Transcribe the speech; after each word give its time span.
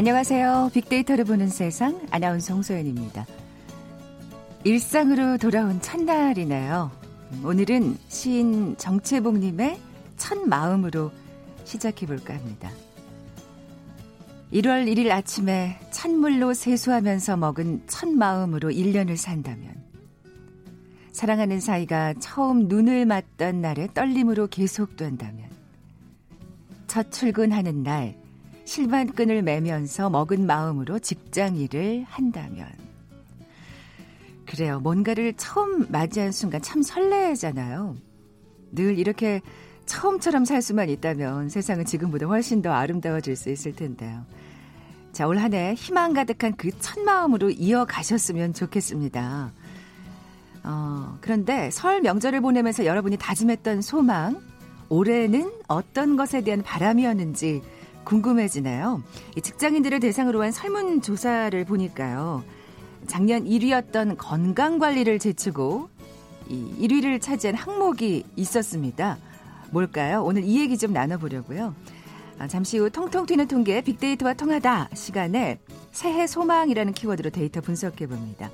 안녕하세요. 0.00 0.70
빅데이터를 0.72 1.26
보는 1.26 1.48
세상 1.48 2.00
아나운서 2.10 2.54
홍소연입니다. 2.54 3.26
일상으로 4.64 5.36
돌아온 5.36 5.78
첫날이네요. 5.82 6.90
오늘은 7.44 7.98
시인 8.08 8.78
정채복님의 8.78 9.78
첫 10.16 10.38
마음으로 10.38 11.12
시작해볼까 11.64 12.32
합니다. 12.32 12.70
1월 14.54 14.90
1일 14.90 15.10
아침에 15.10 15.78
찬물로 15.90 16.54
세수하면서 16.54 17.36
먹은 17.36 17.82
첫 17.86 18.08
마음으로 18.08 18.70
1년을 18.70 19.18
산다면 19.18 19.84
사랑하는 21.12 21.60
사이가 21.60 22.14
처음 22.20 22.68
눈을 22.68 23.04
맞던 23.04 23.60
날의 23.60 23.90
떨림으로 23.92 24.46
계속된다면 24.46 25.50
첫 26.86 27.12
출근하는 27.12 27.82
날 27.82 28.19
실반끈을 28.70 29.42
매면서 29.42 30.10
먹은 30.10 30.46
마음으로 30.46 31.00
직장 31.00 31.56
일을 31.56 32.04
한다면 32.08 32.68
그래요. 34.46 34.78
뭔가를 34.78 35.34
처음 35.36 35.90
맞이한 35.90 36.30
순간 36.30 36.62
참 36.62 36.80
설레잖아요. 36.80 37.96
늘 38.70 38.96
이렇게 38.96 39.40
처음처럼 39.86 40.44
살 40.44 40.62
수만 40.62 40.88
있다면 40.88 41.48
세상은 41.48 41.84
지금보다 41.84 42.26
훨씬 42.26 42.62
더 42.62 42.70
아름다워질 42.72 43.34
수 43.34 43.50
있을 43.50 43.74
텐데요. 43.74 44.24
자, 45.12 45.26
올 45.26 45.38
한 45.38 45.52
해 45.52 45.74
희망 45.74 46.12
가득한 46.12 46.54
그 46.54 46.70
첫 46.78 47.00
마음으로 47.00 47.50
이어가셨으면 47.50 48.54
좋겠습니다. 48.54 49.50
어, 50.62 51.18
그런데 51.20 51.72
설 51.72 52.02
명절을 52.02 52.40
보내면서 52.40 52.86
여러분이 52.86 53.16
다짐했던 53.16 53.82
소망, 53.82 54.40
올해는 54.88 55.50
어떤 55.66 56.16
것에 56.16 56.42
대한 56.42 56.62
바람이었는지 56.62 57.62
궁금해지네요. 58.04 59.02
직장인들을 59.42 60.00
대상으로 60.00 60.42
한 60.42 60.52
설문조사를 60.52 61.64
보니까요. 61.64 62.42
작년 63.06 63.44
1위였던 63.44 64.16
건강관리를 64.18 65.18
제치고 65.18 65.88
이 66.48 66.74
1위를 66.80 67.20
차지한 67.20 67.54
항목이 67.56 68.24
있었습니다. 68.36 69.18
뭘까요? 69.70 70.22
오늘 70.24 70.44
이 70.44 70.60
얘기 70.60 70.76
좀 70.76 70.92
나눠보려고요. 70.92 71.74
아, 72.38 72.48
잠시 72.48 72.78
후 72.78 72.90
통통 72.90 73.26
튀는 73.26 73.48
통계 73.48 73.82
빅데이터와 73.82 74.34
통하다 74.34 74.88
시간에 74.94 75.58
새해 75.92 76.26
소망이라는 76.26 76.92
키워드로 76.92 77.30
데이터 77.30 77.60
분석해 77.60 78.06
봅니다. 78.06 78.50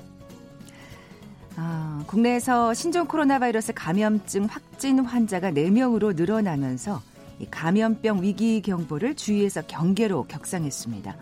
아, 1.56 2.02
국내에서 2.06 2.74
신종 2.74 3.06
코로나 3.06 3.38
바이러스 3.38 3.72
감염증 3.72 4.46
확진 4.46 4.98
환자가 5.00 5.52
4명으로 5.52 6.14
늘어나면서 6.14 7.00
감염병 7.50 8.22
위기 8.22 8.60
경보를 8.62 9.14
주위에서 9.14 9.62
경계로 9.62 10.24
격상했습니다. 10.24 11.16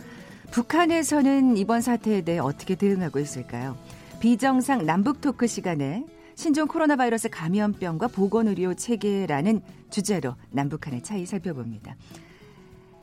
북한에서는 0.50 1.56
이번 1.56 1.80
사태에 1.80 2.20
대해 2.22 2.38
어떻게 2.38 2.74
대응하고 2.74 3.18
있을까요? 3.18 3.76
비정상 4.20 4.86
남북 4.86 5.20
토크 5.20 5.46
시간에 5.46 6.06
신종 6.36 6.66
코로나 6.66 6.96
바이러스 6.96 7.28
감염병과 7.28 8.08
보건의료 8.08 8.74
체계라는 8.74 9.60
주제로 9.90 10.34
남북 10.50 10.86
한의 10.86 11.02
차이 11.02 11.26
살펴봅니다. 11.26 11.96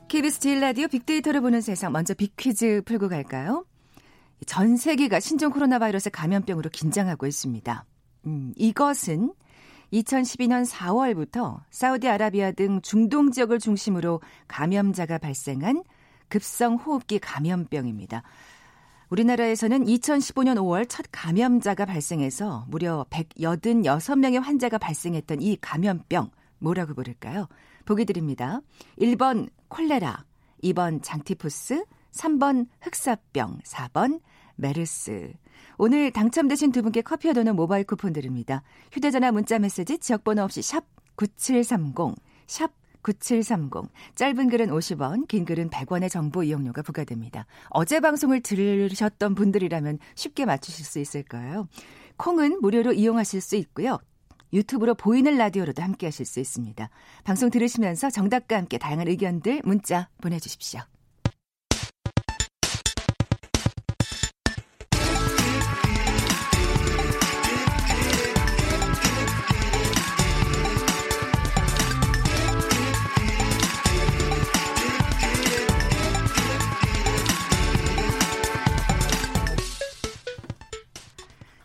KBS 0.08 0.39
제일 0.39 0.59
라디오 0.59 0.88
빅데이터를 0.88 1.42
보는 1.42 1.61
세상 1.61 1.92
먼저 1.94 2.14
빅퀴즈 2.14 2.82
풀고 2.86 3.08
갈까요? 3.08 3.66
전 4.45 4.76
세계가 4.76 5.20
신종 5.20 5.52
코로나 5.52 5.80
바이러스 5.80 6.10
감염병으로 6.10 6.70
긴장하고 6.70 7.27
있습니다. 7.27 7.86
음, 8.26 8.54
이것은 8.58 9.33
2012년 9.93 10.65
4월부터 10.69 11.61
사우디아라비아 11.69 12.52
등 12.52 12.81
중동 12.81 13.31
지역을 13.31 13.59
중심으로 13.59 14.21
감염자가 14.47 15.17
발생한 15.17 15.83
급성 16.29 16.75
호흡기 16.75 17.19
감염병입니다. 17.19 18.23
우리나라에서는 19.09 19.83
2015년 19.83 20.55
5월 20.55 20.87
첫 20.87 21.05
감염자가 21.11 21.85
발생해서 21.85 22.65
무려 22.69 23.05
186명의 23.09 24.39
환자가 24.41 24.77
발생했던 24.77 25.41
이 25.41 25.57
감염병 25.59 26.31
뭐라고 26.59 26.93
부를까요? 26.93 27.47
보기 27.83 28.05
드립니다. 28.05 28.61
1번 28.99 29.49
콜레라, 29.67 30.23
2번 30.63 31.03
장티푸스, 31.03 31.83
3번 32.11 32.67
흑사병, 32.79 33.59
4번 33.65 34.21
메르스. 34.55 35.33
오늘 35.77 36.11
당첨되신 36.11 36.72
두 36.72 36.82
분께 36.82 37.02
커피와 37.02 37.33
도는 37.33 37.55
모바일 37.55 37.83
쿠폰 37.86 38.14
드립니다. 38.14 38.64
휴대전화 38.92 39.32
문자 39.32 39.60
메시지 39.60 39.98
지역번호 39.98 40.44
없이 40.44 40.61
샵 40.61 40.86
9730, 41.16 42.16
샵 42.48 42.72
9730. 43.02 43.89
짧은 44.16 44.50
글은 44.50 44.67
50원, 44.67 45.27
긴 45.27 45.45
글은 45.45 45.70
100원의 45.70 46.10
정보 46.10 46.44
이용료가 46.44 46.82
부과됩니다. 46.82 47.45
어제 47.70 48.00
방송을 48.00 48.42
들으셨던 48.42 49.36
분들이라면 49.36 50.00
쉽게 50.16 50.45
맞추실 50.45 50.86
수 50.86 51.00
있을 51.00 51.23
거예요. 51.23 51.67
콩은 52.17 52.60
무료로 52.61 52.94
이용하실 52.94 53.42
수 53.42 53.55
있고요. 53.55 53.98
유튜브로 54.54 54.95
보이는 54.95 55.38
라디오로도 55.38 55.82
함께 55.82 56.08
하실 56.08 56.26
수 56.26 56.39
있습니다. 56.39 56.89
방송 57.23 57.50
들으시면서 57.50 58.10
정답과 58.10 58.58
함께 58.58 58.77
다양한 58.77 59.08
의견들 59.08 59.61
문자 59.64 60.10
보내주십시오. 60.21 60.82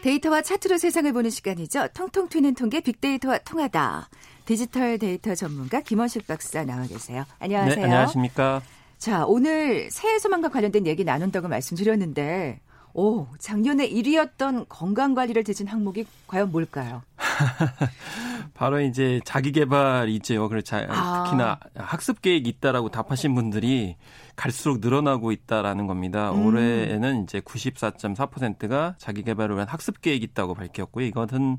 데이터와 0.07 0.41
차트로 0.41 0.79
세상을 0.79 1.13
보는 1.13 1.31
시간이죠. 1.31 1.89
통통 1.89 2.29
튀는 2.29 2.55
통계 2.55 2.81
빅데이터와 2.81 3.39
통하다. 3.39 4.09
디지털 4.45 4.99
데이터 4.99 5.35
전문가 5.35 5.81
김원식 5.81 6.29
박사 6.29 6.65
나와 6.65 6.87
계세요. 6.87 7.25
안녕하세요. 7.41 7.75
네, 7.75 7.83
안녕하십니까. 7.83 8.63
자, 8.99 9.27
오늘 9.27 9.91
새해 9.91 10.21
소망과 10.21 10.51
관련된 10.51 10.87
얘기 10.87 11.03
나눈다고 11.03 11.49
말씀드렸는데, 11.49 12.61
오, 12.95 13.27
작년에 13.41 13.91
1위였던 13.91 14.67
건강관리를 14.69 15.43
대진 15.43 15.67
항목이 15.67 16.07
과연 16.29 16.53
뭘까요? 16.53 17.03
바로 18.55 18.81
이제 18.81 19.21
자기 19.25 19.51
개발이죠. 19.51 20.49
그렇죠. 20.49 20.77
아. 20.89 21.25
특히나 21.25 21.59
학습 21.75 22.23
계획이 22.23 22.49
있다라고 22.49 22.91
답하신 22.91 23.35
분들이 23.35 23.97
갈수록 24.37 24.81
늘어나고 24.81 25.33
있다라는 25.33 25.87
겁니다. 25.87 26.31
음. 26.31 26.47
올해에는 26.47 27.25
이제 27.25 27.41
94.4%가 27.41 28.95
자기 28.99 29.23
개발을 29.23 29.57
위한 29.57 29.67
학습 29.67 30.01
계획이 30.03 30.25
있다고 30.27 30.55
밝혔고요. 30.55 31.07
이것은 31.07 31.59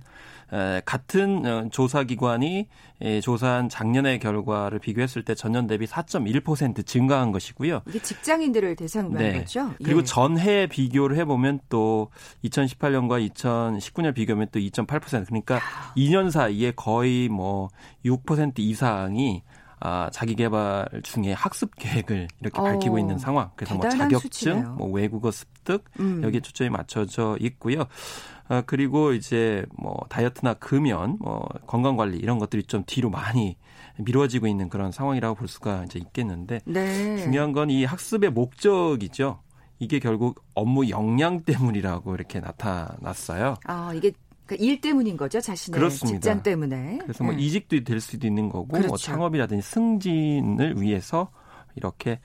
같은 0.85 1.45
어, 1.45 1.69
조사 1.71 2.03
기관이 2.03 2.67
조사한 3.21 3.67
작년의 3.67 4.19
결과를 4.19 4.79
비교했을 4.79 5.23
때 5.23 5.35
전년 5.35 5.67
대비 5.67 5.85
4.1% 5.85 6.85
증가한 6.85 7.31
것이고요. 7.31 7.81
이게 7.87 7.99
직장인들을 7.99 8.75
대상으로 8.75 9.19
한 9.19 9.33
거죠? 9.33 9.73
그리고 9.83 9.99
예. 9.99 10.03
전해 10.03 10.67
비교를 10.67 11.17
해 11.17 11.25
보면 11.25 11.59
또 11.69 12.09
2018년과 12.45 13.29
2019년 13.33 14.13
비교하면 14.13 14.47
또 14.51 14.59
2.8% 14.59 15.25
그러니까 15.27 15.59
2년 15.97 16.31
사이에 16.31 16.71
거의 16.71 17.27
뭐 17.27 17.69
6% 18.05 18.59
이상이 18.59 19.43
아, 19.79 20.09
자기 20.11 20.35
개발 20.35 20.87
중에 21.03 21.33
학습 21.33 21.75
계획을 21.75 22.27
이렇게 22.41 22.59
밝히고 22.61 22.95
오, 22.95 22.99
있는 22.99 23.17
상황. 23.19 23.51
그래서 23.55 23.75
뭐 23.75 23.87
자격증, 23.87 24.19
수치네요. 24.19 24.75
뭐 24.77 24.89
외국어 24.89 25.29
습득 25.31 25.83
음. 25.99 26.21
여기에 26.23 26.39
초점이 26.41 26.69
맞춰져 26.69 27.37
있고요. 27.39 27.85
아, 28.47 28.61
그리고 28.65 29.13
이제 29.13 29.65
뭐 29.77 29.99
다이어트나 30.09 30.55
금연, 30.55 31.17
뭐 31.19 31.47
건강 31.67 31.95
관리 31.97 32.17
이런 32.17 32.39
것들이 32.39 32.63
좀 32.63 32.83
뒤로 32.87 33.09
많이 33.09 33.57
미뤄지고 33.99 34.47
있는 34.47 34.69
그런 34.69 34.91
상황이라고 34.91 35.35
볼 35.35 35.47
수가 35.47 35.83
이제 35.85 35.99
있겠는데 35.99 36.61
네. 36.65 37.17
중요한 37.17 37.51
건 37.51 37.69
이 37.69 37.83
학습의 37.83 38.31
목적이죠. 38.31 39.41
이게 39.79 39.99
결국 39.99 40.43
업무 40.55 40.89
역량 40.89 41.43
때문이라고 41.43 42.15
이렇게 42.15 42.39
나타났어요. 42.39 43.55
아, 43.65 43.91
이게 43.93 44.11
그러니까 44.47 44.65
일 44.65 44.81
때문인 44.81 45.17
거죠, 45.17 45.39
자신의 45.39 45.77
그렇습니다. 45.79 46.19
직장 46.19 46.41
때문에. 46.41 46.99
그래서 47.03 47.23
뭐 47.23 47.33
네. 47.33 47.41
이직도 47.43 47.83
될 47.83 47.99
수도 48.01 48.25
있는 48.25 48.49
거고, 48.49 48.65
뭐 48.65 48.79
그렇죠. 48.79 48.87
뭐 48.87 48.97
창업이라든지 48.97 49.61
승진을 49.61 50.81
위해서 50.81 51.29
이렇게 51.75 52.19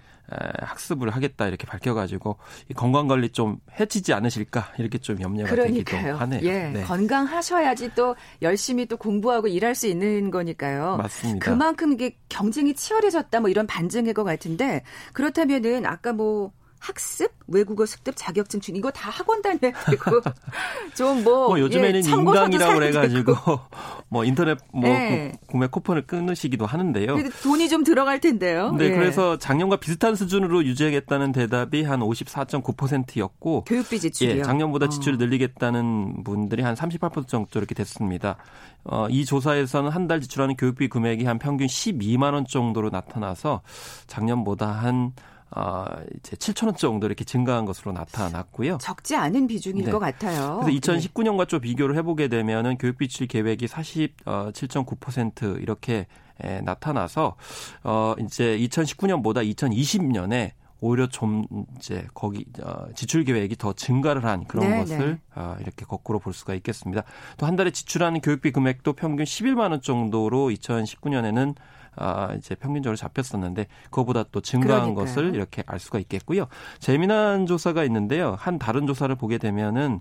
학습을 0.63 1.11
하겠다 1.11 1.47
이렇게 1.47 1.67
밝혀가지고 1.67 2.39
건강 2.75 3.07
관리 3.07 3.29
좀 3.29 3.59
해치지 3.79 4.15
않으실까 4.15 4.73
이렇게 4.79 4.97
좀 4.97 5.21
염려가 5.21 5.51
그러니까요. 5.51 6.01
되기도 6.01 6.17
하네요. 6.17 6.41
예, 6.45 6.69
네. 6.71 6.83
건강하셔야지 6.85 7.91
또 7.95 8.17
열심히 8.41 8.87
또 8.87 8.97
공부하고 8.97 9.49
일할 9.49 9.75
수 9.75 9.87
있는 9.87 10.31
거니까요. 10.31 10.97
맞습니다. 10.97 11.45
그만큼 11.45 11.93
이게 11.93 12.17
경쟁이 12.31 12.73
치열해졌다 12.73 13.41
뭐 13.41 13.51
이런 13.51 13.67
반증일 13.67 14.15
것 14.15 14.25
같은데 14.25 14.85
그렇다면은 15.13 15.85
아까 15.85 16.15
뭐 16.15 16.53
학습, 16.83 17.33
외국어 17.47 17.87
습득, 17.87 18.15
자격증 18.17 18.61
중 18.61 18.77
이거 18.77 18.91
다 18.91 19.09
학원 19.11 19.41
다녀야 19.41 19.59
되고 19.59 20.21
좀뭐 20.95 21.23
뭐 21.49 21.61
요즘에는 21.61 22.05
예, 22.05 22.11
인강이라고 22.11 22.75
그래가지고 22.75 23.35
뭐 24.11 24.25
인터넷 24.25 24.59
뭐 24.73 24.83
네. 24.83 25.33
구매 25.47 25.67
쿠폰을 25.69 26.07
끊으시기도 26.07 26.67
하는데요. 26.67 27.17
돈이 27.43 27.69
좀 27.69 27.85
들어갈 27.85 28.21
텐데요. 28.21 28.73
네, 28.73 28.87
예. 28.87 28.91
그래서 28.91 29.39
작년과 29.39 29.77
비슷한 29.77 30.15
수준으로 30.15 30.65
유지하겠다는 30.65 31.33
대답이 31.33 31.85
한 31.85 32.01
54.9%였고 32.01 33.65
교육비 33.65 33.99
지출이요. 34.01 34.39
예, 34.39 34.43
작년보다 34.43 34.89
지출을 34.89 35.15
어. 35.15 35.19
늘리겠다는 35.19 36.25
분들이 36.25 36.63
한 36.63 36.75
38% 36.75 37.29
정도 37.29 37.59
이렇게 37.59 37.75
됐습니다. 37.75 38.37
어, 38.85 39.07
이 39.09 39.25
조사에서는 39.25 39.91
한 39.91 40.03
달 40.09 40.21
지출하는 40.21 40.57
교육비 40.57 40.89
금액이 40.89 41.25
한 41.25 41.39
평균 41.39 41.69
12만 41.69 42.35
원 42.35 42.45
정도로 42.45 42.91
나타나서 42.91 43.63
작년보다 44.09 44.67
한 44.73 45.13
어, 45.55 45.85
이제 46.19 46.37
7천 46.37 46.67
원 46.67 46.77
정도 46.77 47.07
이렇게 47.07 47.25
증가한 47.25 47.65
것으로 47.67 47.93
나타났고요. 47.93 48.79
적지 48.81 49.17
않은 49.17 49.47
비중일 49.47 49.85
네. 49.85 49.91
것 49.91 49.99
같아요. 49.99 50.61
그래서 50.63 50.79
2019년과 50.81 51.47
좀 51.49 51.61
비교를 51.61 51.97
해보게 51.97 52.29
되면은 52.29 52.79
교육비 52.79 53.09
출 53.09 53.27
계획이 53.27 53.67
47.9% 53.67 55.43
어, 55.45 55.59
이렇게 55.59 56.07
에, 56.41 56.61
나타나서 56.63 57.37
어 57.85 58.15
이제 58.21 58.57
2019년보다 58.59 59.49
2020년에 59.55 60.53
오히려 60.81 61.07
좀 61.07 61.47
이제 61.77 62.09
거기 62.13 62.45
어, 62.63 62.87
지출 62.95 63.23
계획이 63.25 63.57
더 63.57 63.73
증가를 63.73 64.25
한 64.25 64.45
그런 64.47 64.69
네, 64.69 64.79
것을 64.81 64.99
네. 64.99 65.19
어, 65.37 65.57
이렇게 65.61 65.85
거꾸로 65.85 66.19
볼 66.19 66.33
수가 66.33 66.55
있겠습니다. 66.55 67.05
또 67.37 67.47
한 67.47 67.55
달에 67.57 67.71
지출하는 67.71 68.21
교육비 68.21 68.51
금액도 68.51 68.95
평균 68.95 69.25
11만 69.25 69.71
원 69.71 69.81
정도로 69.81 70.49
2019년에는 70.51 71.55
아, 71.97 72.33
이제 72.37 72.55
평균적으로 72.55 72.97
잡혔었는데 72.97 73.67
그거보다 73.85 74.25
또 74.33 74.41
증가한 74.41 74.95
그러니까요. 74.95 75.05
것을 75.05 75.35
이렇게 75.35 75.63
알 75.67 75.79
수가 75.79 75.99
있겠고요. 76.01 76.47
재미난 76.79 77.47
조사가 77.47 77.85
있는데요. 77.85 78.35
한 78.39 78.59
다른 78.59 78.87
조사를 78.87 79.15
보게 79.17 79.39
되면은 79.39 80.01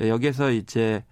여기에서 0.00 0.50
이제 0.50 1.04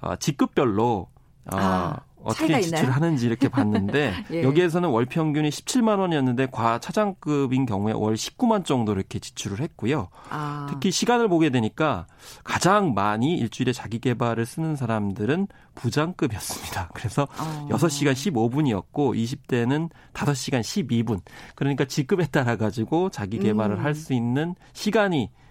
어, 0.00 0.16
직급별로 0.16 1.08
어, 1.52 1.56
아. 1.56 1.96
어떻게 2.24 2.60
지출하는지 2.60 3.26
이렇게 3.26 3.48
봤는데 3.48 4.12
예. 4.32 4.42
여기에서는 4.42 4.88
월 4.88 5.06
평균이 5.06 5.48
17만 5.50 5.98
원이었는데 5.98 6.46
과 6.46 6.78
차장급인 6.78 7.66
경우에 7.66 7.92
월 7.92 8.14
19만 8.14 8.64
정도 8.64 8.92
이렇게 8.92 9.18
지출을 9.18 9.60
했고요. 9.60 10.08
아. 10.30 10.66
특히 10.70 10.90
시간을 10.90 11.28
보게 11.28 11.50
되니까 11.50 12.06
가장 12.44 12.94
많이 12.94 13.36
일주일에 13.36 13.72
자기 13.72 13.98
개발을 13.98 14.46
쓰는 14.46 14.76
사람들은 14.76 15.48
부장급이었습니다. 15.74 16.90
그래서 16.94 17.28
어. 17.38 17.68
6시간 17.70 18.12
15분이었고 18.12 18.92
20대는 18.92 19.90
5시간 20.12 20.60
12분. 20.60 21.20
그러니까 21.54 21.84
직급에 21.84 22.26
따라 22.26 22.56
가지고 22.56 23.10
자기 23.10 23.38
개발을 23.38 23.76
음. 23.76 23.84
할수 23.84 24.12
있는 24.12 24.54
시간이 24.72 25.30
아, 25.32 25.41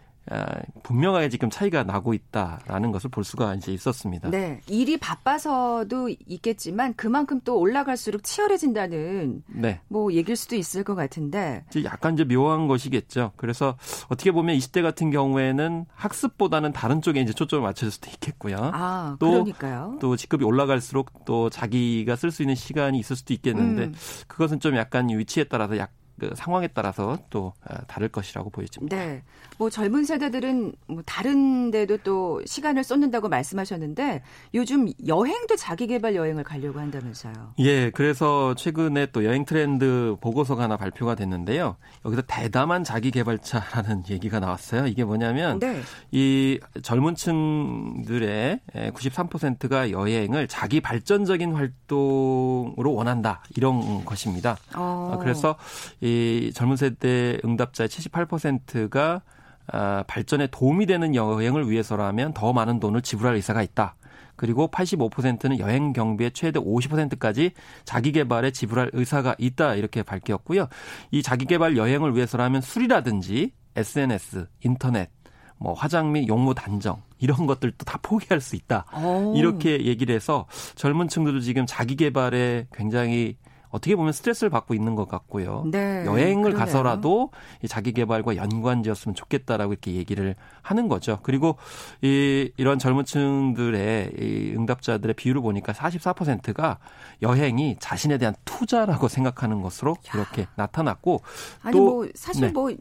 분명하게 0.84 1.30
지금 1.30 1.50
차이가 1.50 1.84
나고 1.84 2.14
있다라는 2.14 2.92
것을 2.92 3.10
볼 3.10 3.24
수가 3.24 3.56
이제 3.56 3.74
있었습니다. 3.74 4.30
네. 4.30 4.62
일이 4.68 4.98
바빠서도 4.98 6.10
있겠지만 6.28 6.94
그만큼 6.96 7.42
또 7.44 7.60
올라갈수록 7.60 8.24
치열해진다는 8.24 9.44
네. 9.48 9.82
뭐 9.88 10.14
얘기일 10.14 10.36
수도 10.36 10.56
있을 10.56 10.84
것 10.84 10.96
같은데. 10.96 11.66
이제 11.70 11.84
약간 11.84 12.14
이제 12.14 12.24
묘한 12.24 12.68
것이겠죠. 12.68 13.32
그래서 13.36 13.78
어떻게 14.10 14.32
보면 14.32 14.58
20대 14.58 14.82
같은 14.82 15.12
경우에는 15.12 15.86
학습보다는 15.94 16.72
다른 16.72 17.02
쪽에 17.02 17.20
이제 17.22 17.34
초점을 17.34 17.64
맞춰줄 17.64 17.92
수도 17.92 18.10
있겠고요. 18.12 18.58
아, 18.74 19.18
또, 19.20 19.32
그러니까요. 19.32 19.98
또 20.00 20.16
직급이 20.16 20.46
올라갈수록 20.46 21.26
또 21.26 21.50
자기가 21.50 22.16
쓸 22.16 22.32
수 22.32 22.44
있는 22.44 22.56
시간이 22.56 23.00
있을 23.00 23.16
수도 23.16 23.34
있겠는데 23.34 23.86
음. 23.86 23.96
그것은 24.28 24.60
좀 24.60 24.76
약간 24.76 25.10
위치에 25.10 25.46
따라서 25.46 25.78
약 25.78 25.92
그 26.22 26.30
상황에 26.36 26.68
따라서 26.68 27.18
또 27.32 27.52
어, 27.68 27.76
다를 27.88 28.08
것이라고 28.08 28.52
보여집니다. 28.52 28.96
네. 28.96 29.24
뭐 29.58 29.72
젊은 29.72 30.06
세대들은 30.06 30.74
뭐 30.86 31.02
다른 31.04 31.72
데도 31.72 31.98
또 32.04 32.44
시간을 32.46 32.84
쏟는다고 32.84 33.28
말씀하셨는데 33.28 34.22
요즘 34.54 34.88
여행도 35.08 35.56
자기 35.56 35.88
개발 35.88 36.14
여행을 36.16 36.44
가려고 36.44 36.80
한다면서요. 36.80 37.34
예. 37.58 37.90
그래서 37.90 38.54
최근에 38.54 39.08
또 39.08 39.26
여행 39.26 39.46
트렌드 39.46 40.16
보고서가 40.22 40.62
하나 40.64 40.78
발표가 40.78 41.16
됐는데요. 41.16 41.78
여기서 42.06 42.22
대담한 42.28 42.84
자기 42.84 43.10
개발차라는 43.10 44.04
얘기가 44.12 44.40
나왔어요. 44.40 44.86
이게 44.86 45.04
뭐냐면 45.04 45.58
네. 45.58 45.82
이 46.12 46.60
젊은 46.84 47.16
층들의 47.16 48.60
93%가 48.94 49.90
여행을 49.90 50.48
자기 50.48 50.82
발전적인 50.82 51.54
활동으로 51.54 52.94
원한다. 52.94 53.44
이런 53.56 54.06
것입니다. 54.06 54.58
어. 54.76 55.18
그래서 55.20 55.56
이 56.00 56.11
젊은 56.54 56.76
세대 56.76 57.38
응답자의 57.44 57.90
78%가 57.90 59.22
아, 59.68 60.04
발전에 60.08 60.48
도움이 60.48 60.86
되는 60.86 61.16
여행을 61.16 61.70
위해서라면 61.70 62.34
더 62.34 62.52
많은 62.52 62.80
돈을 62.80 63.02
지불할 63.02 63.36
의사가 63.36 63.62
있다. 63.62 63.96
그리고 64.36 64.68
85%는 64.70 65.60
여행 65.60 65.94
경비의 65.94 66.32
최대 66.32 66.60
50%까지 66.60 67.52
자기 67.86 68.12
개발에 68.12 68.52
지불할 68.52 68.90
의사가 68.94 69.36
있다 69.38 69.76
이렇게 69.76 70.02
밝혔고요. 70.02 70.68
이 71.12 71.22
자기 71.22 71.46
개발 71.46 71.78
여행을 71.78 72.16
위해서라면 72.16 72.62
술이라든지 72.62 73.54
SNS, 73.76 74.48
인터넷, 74.64 75.10
뭐 75.58 75.74
화장 75.74 76.12
및 76.12 76.28
용무 76.28 76.56
단정 76.56 77.04
이런 77.20 77.46
것들도 77.46 77.86
다 77.86 78.00
포기할 78.02 78.42
수 78.42 78.56
있다. 78.56 78.86
오. 78.96 79.36
이렇게 79.38 79.86
얘기를 79.86 80.16
해서 80.16 80.48
젊은 80.74 81.08
층들도 81.08 81.42
지금 81.42 81.66
자기 81.68 81.96
개발에 81.96 82.66
굉장히 82.74 83.38
어떻게 83.72 83.96
보면 83.96 84.14
스트레스를 84.14 84.50
받고 84.50 84.74
있는 84.74 84.96
것 84.96 85.08
같고요. 85.08 85.64
네, 85.72 86.06
여행을 86.06 86.52
그러네요. 86.52 86.60
가서라도 86.60 87.32
자기 87.68 87.94
개발과 87.94 88.36
연관지었으면 88.36 89.16
좋겠다라고 89.16 89.74
이렇게 89.74 89.94
얘기를 89.94 90.36
하는 90.62 90.88
거죠. 90.88 91.20
그리고 91.24 91.58
이 92.02 92.52
이런 92.58 92.80
젊은층들의 92.80 94.12
이 94.20 94.54
응답자들의 94.56 95.16
비율을 95.16 95.42
보니까 95.42 95.74
44%가 95.74 96.80
여행이 97.22 97.78
자신에 97.80 98.18
대한 98.18 98.36
투자라고 98.46 99.08
생각하는 99.08 99.62
것으로 99.62 99.92
야. 99.92 100.12
이렇게 100.14 100.48
나타났고 100.56 101.22
아니 101.62 101.76
또, 101.76 101.86
뭐 101.86 102.08
사실 102.14 102.48
네. 102.48 102.52
뭐 102.52 102.72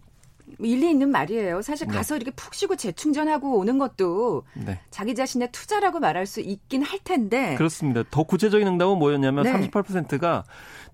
일리 0.59 0.91
있는 0.91 1.11
말이에요. 1.11 1.63
사실 1.63 1.87
네. 1.87 1.95
가서 1.95 2.15
네. 2.15 2.23
이렇게 2.23 2.31
푹 2.35 2.55
쉬고 2.55 2.77
재충전하고 2.77 3.59
오는 3.59 3.79
것도 3.79 4.45
네. 4.55 4.81
자기 4.91 5.15
자신의 5.15 5.53
투자라고 5.53 6.01
말할 6.01 6.27
수 6.27 6.41
있긴 6.41 6.83
할 6.83 6.99
텐데. 7.03 7.55
그렇습니다. 7.57 8.03
더 8.11 8.23
구체적인 8.25 8.67
응답은 8.67 8.99
뭐였냐면 8.99 9.45
네. 9.45 9.53
38%가 9.71 10.45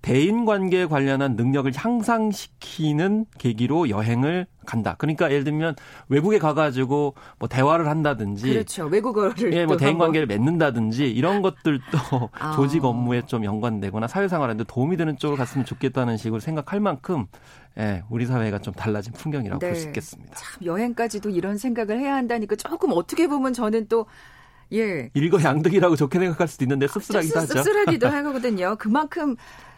대인 0.01 0.45
관계에 0.45 0.85
관련한 0.85 1.35
능력을 1.35 1.71
향상시키는 1.75 3.25
계기로 3.37 3.89
여행을 3.89 4.47
간다. 4.65 4.95
그러니까 4.97 5.31
예를 5.31 5.43
들면 5.43 5.75
외국에 6.09 6.37
가가지고 6.37 7.15
뭐 7.39 7.49
대화를 7.49 7.87
한다든지, 7.87 8.49
그렇죠. 8.49 8.85
외국어를 8.85 9.53
예, 9.53 9.65
뭐 9.65 9.77
대인 9.77 9.97
관계를 9.97 10.27
맺는다든지 10.27 11.09
이런 11.09 11.41
것들도 11.41 11.81
아. 12.37 12.51
조직 12.55 12.85
업무에 12.85 13.23
좀 13.25 13.45
연관되거나 13.45 14.07
사회생활하는데 14.07 14.65
도움이 14.65 14.97
되는 14.97 15.17
쪽으로 15.17 15.37
갔으면 15.37 15.65
좋겠다는 15.65 16.17
식으로 16.17 16.39
생각할 16.39 16.79
만큼 16.79 17.25
예, 17.79 18.03
우리 18.09 18.25
사회가 18.25 18.59
좀 18.59 18.73
달라진 18.73 19.13
풍경이라고 19.13 19.59
네. 19.59 19.67
볼수 19.67 19.87
있겠습니다. 19.87 20.35
참 20.35 20.65
여행까지도 20.65 21.29
이런 21.29 21.57
생각을 21.57 21.99
해야 21.99 22.15
한다니까 22.15 22.55
조금 22.55 22.91
어떻게 22.93 23.27
보면 23.27 23.53
저는 23.53 23.87
또 23.87 24.07
예. 24.73 25.09
일거양득이라고 25.13 25.95
좋게 25.95 26.19
생각할 26.19 26.47
수도 26.47 26.65
있는데 26.65 26.87
씁쓸하기도 26.87 27.39
하죠. 27.39 27.53
씁쓸하기도 27.53 28.07
하거든요. 28.09 28.75
그만큼 28.77 29.35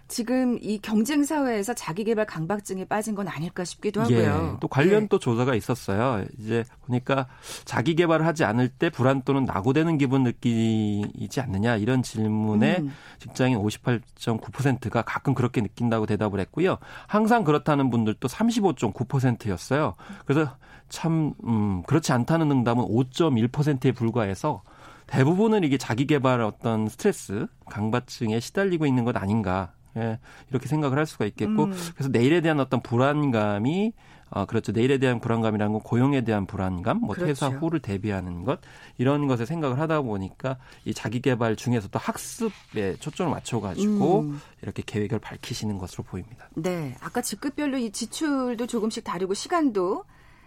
지금 0.10 0.58
이 0.60 0.80
경쟁 0.82 1.24
사회에서 1.24 1.76
자기 1.76 2.04
개발 2.04 2.26
강박증에 2.26 2.86
빠진 2.86 3.14
건 3.14 3.28
아닐까 3.28 3.64
싶기도 3.64 4.02
하고요. 4.02 4.18
예, 4.56 4.58
또 4.60 4.68
관련 4.68 5.04
예. 5.04 5.08
또 5.08 5.20
조사가 5.20 5.54
있었어요. 5.54 6.26
이제 6.40 6.66
보니까 6.88 7.28
자기 7.64 7.96
개발을 7.96 8.26
하지 8.26 8.44
않을 8.44 8.70
때 8.70 8.90
불안 8.90 9.22
또는 9.22 9.46
낙오되는 9.46 10.00
기분 10.00 10.24
느끼지 10.24 11.40
않느냐 11.42 11.78
이런 11.78 12.02
질문에 12.02 12.78
음. 12.80 12.92
직장인 13.20 13.60
58.9%가 13.60 15.04
가끔 15.04 15.36
그렇게 15.36 15.62
느낀다고 15.62 16.08
대답을 16.08 16.40
했고요. 16.40 16.80
항상 17.08 17.44
그렇다는 17.44 17.92
분들도 17.92 18.28
35.9%였어요. 18.28 19.94
그래서 20.26 20.58
참 20.90 21.34
음, 21.46 21.84
그렇지 21.84 22.12
않다는 22.14 22.50
응답은 22.50 22.84
5.1%에 22.84 23.92
불과해서 23.92 24.64
대부분은 25.06 25.64
이게 25.64 25.78
자기 25.78 26.08
개발 26.08 26.42
어떤 26.42 26.90
스트레스, 26.90 27.46
강박증에 27.70 28.40
시달리고 28.40 28.88
있는 28.88 29.06
것 29.06 29.16
아닌가 29.16 29.72
예, 29.98 30.20
이렇게 30.50 30.68
생각을 30.68 30.98
할 30.98 31.06
수가 31.06 31.26
있겠고 31.26 31.66
음. 31.66 31.74
그래서 31.96 32.10
내일에 32.10 32.42
대한 32.42 32.60
어떤 32.60 32.82
불안감이 32.82 33.94
어, 34.32 34.46
그렇죠. 34.46 34.72
내일에 34.72 35.00
대한 35.00 35.20
불안감이라는 35.20 35.74
건 35.74 35.82
고용에 35.82 36.22
대한 36.22 36.46
불안감, 36.46 37.00
뭐 37.00 37.16
그렇죠. 37.16 37.28
퇴사 37.28 37.48
후를 37.50 37.80
대비하는 37.80 38.44
것 38.44 38.60
이런 38.98 39.28
것에 39.28 39.46
생각을 39.46 39.80
하다 39.80 40.02
보니까 40.02 40.58
이 40.86 40.94
자기 40.94 41.20
개발 41.20 41.56
중에서도 41.56 41.98
학습에 41.98 42.96
초점을 43.00 43.32
맞춰가지고 43.32 44.20
음. 44.22 44.42
이렇게 44.62 44.84
계획을 44.86 45.20
밝히시는 45.20 45.78
것으로 45.80 46.04
보입니다. 46.04 46.48
네, 46.56 46.96
아까 47.02 47.22
직급별로 47.22 47.78
이 47.78 47.92
지출도 47.92 48.68
조금씩 48.68 49.04
다르고 49.04 49.34
시간도 49.34 50.06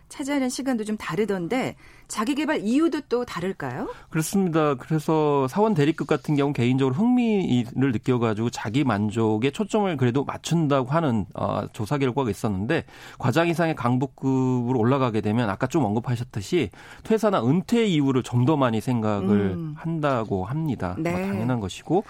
차지하는 0.09 0.49
시간도 0.49 0.85
좀 0.85 0.97
다르던데 0.97 1.75
자기 2.13 2.35
개발 2.35 2.61
이유도 2.61 3.01
또 3.09 3.25
다를까요? 3.25 3.89
그렇습니다. 4.11 4.75
그래서 4.75 5.49
사원 5.49 5.73
대리급 5.73 6.07
같은 6.07 6.37
경우 6.37 6.53
개인적으로 6.53 6.95
흥미를 6.95 7.91
느껴가지고 7.91 8.51
자기 8.51 8.85
만족에 8.85 9.51
초점을 9.51 9.97
그래도 9.97 10.23
맞춘다고 10.23 10.91
하는 10.91 11.25
어, 11.33 11.63
조사 11.73 11.97
결과가 11.97 12.29
있었는데 12.29 12.85
과장 13.19 13.49
이상의 13.49 13.75
강북급으로 13.77 14.79
올라가게 14.79 15.23
되면 15.23 15.49
아까 15.49 15.67
좀 15.67 15.87
언급하셨듯이 15.87 16.69
퇴사나 17.03 17.43
은퇴 17.47 17.87
이후를 17.87 18.23
좀 18.23 18.43
더 18.43 18.57
많이 18.57 18.81
생각을 18.81 19.53
음. 19.53 19.75
한다고 19.79 20.45
합니다. 20.45 20.97
네. 20.99 21.13
뭐 21.13 21.21
당연한 21.21 21.61
것이고 21.61 22.03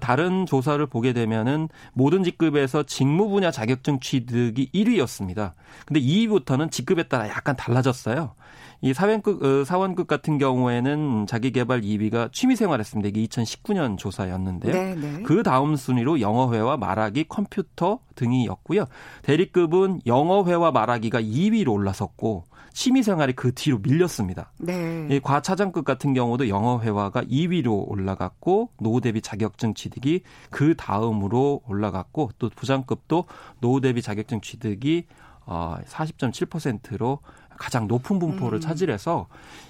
다른 0.00 0.44
조사를 0.44 0.84
보게 0.86 1.12
되면은 1.12 1.68
모든 1.92 2.24
직급에서 2.24 2.82
직무 2.82 3.28
분야 3.28 3.52
자격증 3.52 4.00
취득이 4.00 4.68
1위였습니다. 4.74 5.52
근데 5.86 6.00
2위부터는 6.00 6.72
직급에 6.72 7.04
따라 7.04 7.28
약간 7.28 7.54
달라졌어요. 7.54 8.34
이 8.80 8.92
사원급, 8.92 9.42
어, 9.42 9.64
사원급 9.64 10.06
같은 10.06 10.38
경우에는 10.38 11.26
자기 11.26 11.50
개발 11.50 11.80
2위가 11.80 12.32
취미 12.32 12.56
생활했습니다. 12.56 13.08
이게 13.08 13.26
2019년 13.26 13.98
조사였는데요. 13.98 14.72
네네. 14.72 14.94
네. 14.94 15.22
그 15.22 15.42
다음 15.42 15.76
순위로 15.76 16.20
영어회화, 16.20 16.76
말하기, 16.76 17.24
컴퓨터 17.28 18.00
등이었고요. 18.14 18.86
대리급은 19.22 20.00
영어회화, 20.06 20.70
말하기가 20.70 21.20
2위로 21.20 21.72
올라섰고 21.72 22.44
취미생활이 22.76 23.32
그 23.32 23.54
뒤로 23.54 23.78
밀렸습니다. 23.78 24.52
네. 24.58 25.08
이 25.10 25.18
과차장급 25.18 25.86
같은 25.86 26.12
경우도 26.12 26.50
영어회화가 26.50 27.22
2위로 27.22 27.88
올라갔고 27.88 28.68
노후 28.80 29.00
대비 29.00 29.22
자격증 29.22 29.72
취득이 29.72 30.20
그 30.50 30.76
다음으로 30.76 31.62
올라갔고 31.66 32.32
또 32.38 32.50
부장급도 32.54 33.24
노후 33.60 33.80
대비 33.80 34.02
자격증 34.02 34.42
취득이 34.42 35.06
어 35.46 35.76
40.7%로 35.86 37.20
가장 37.56 37.88
높은 37.88 38.18
분포를 38.18 38.58
음. 38.58 38.60
차지해서 38.60 39.26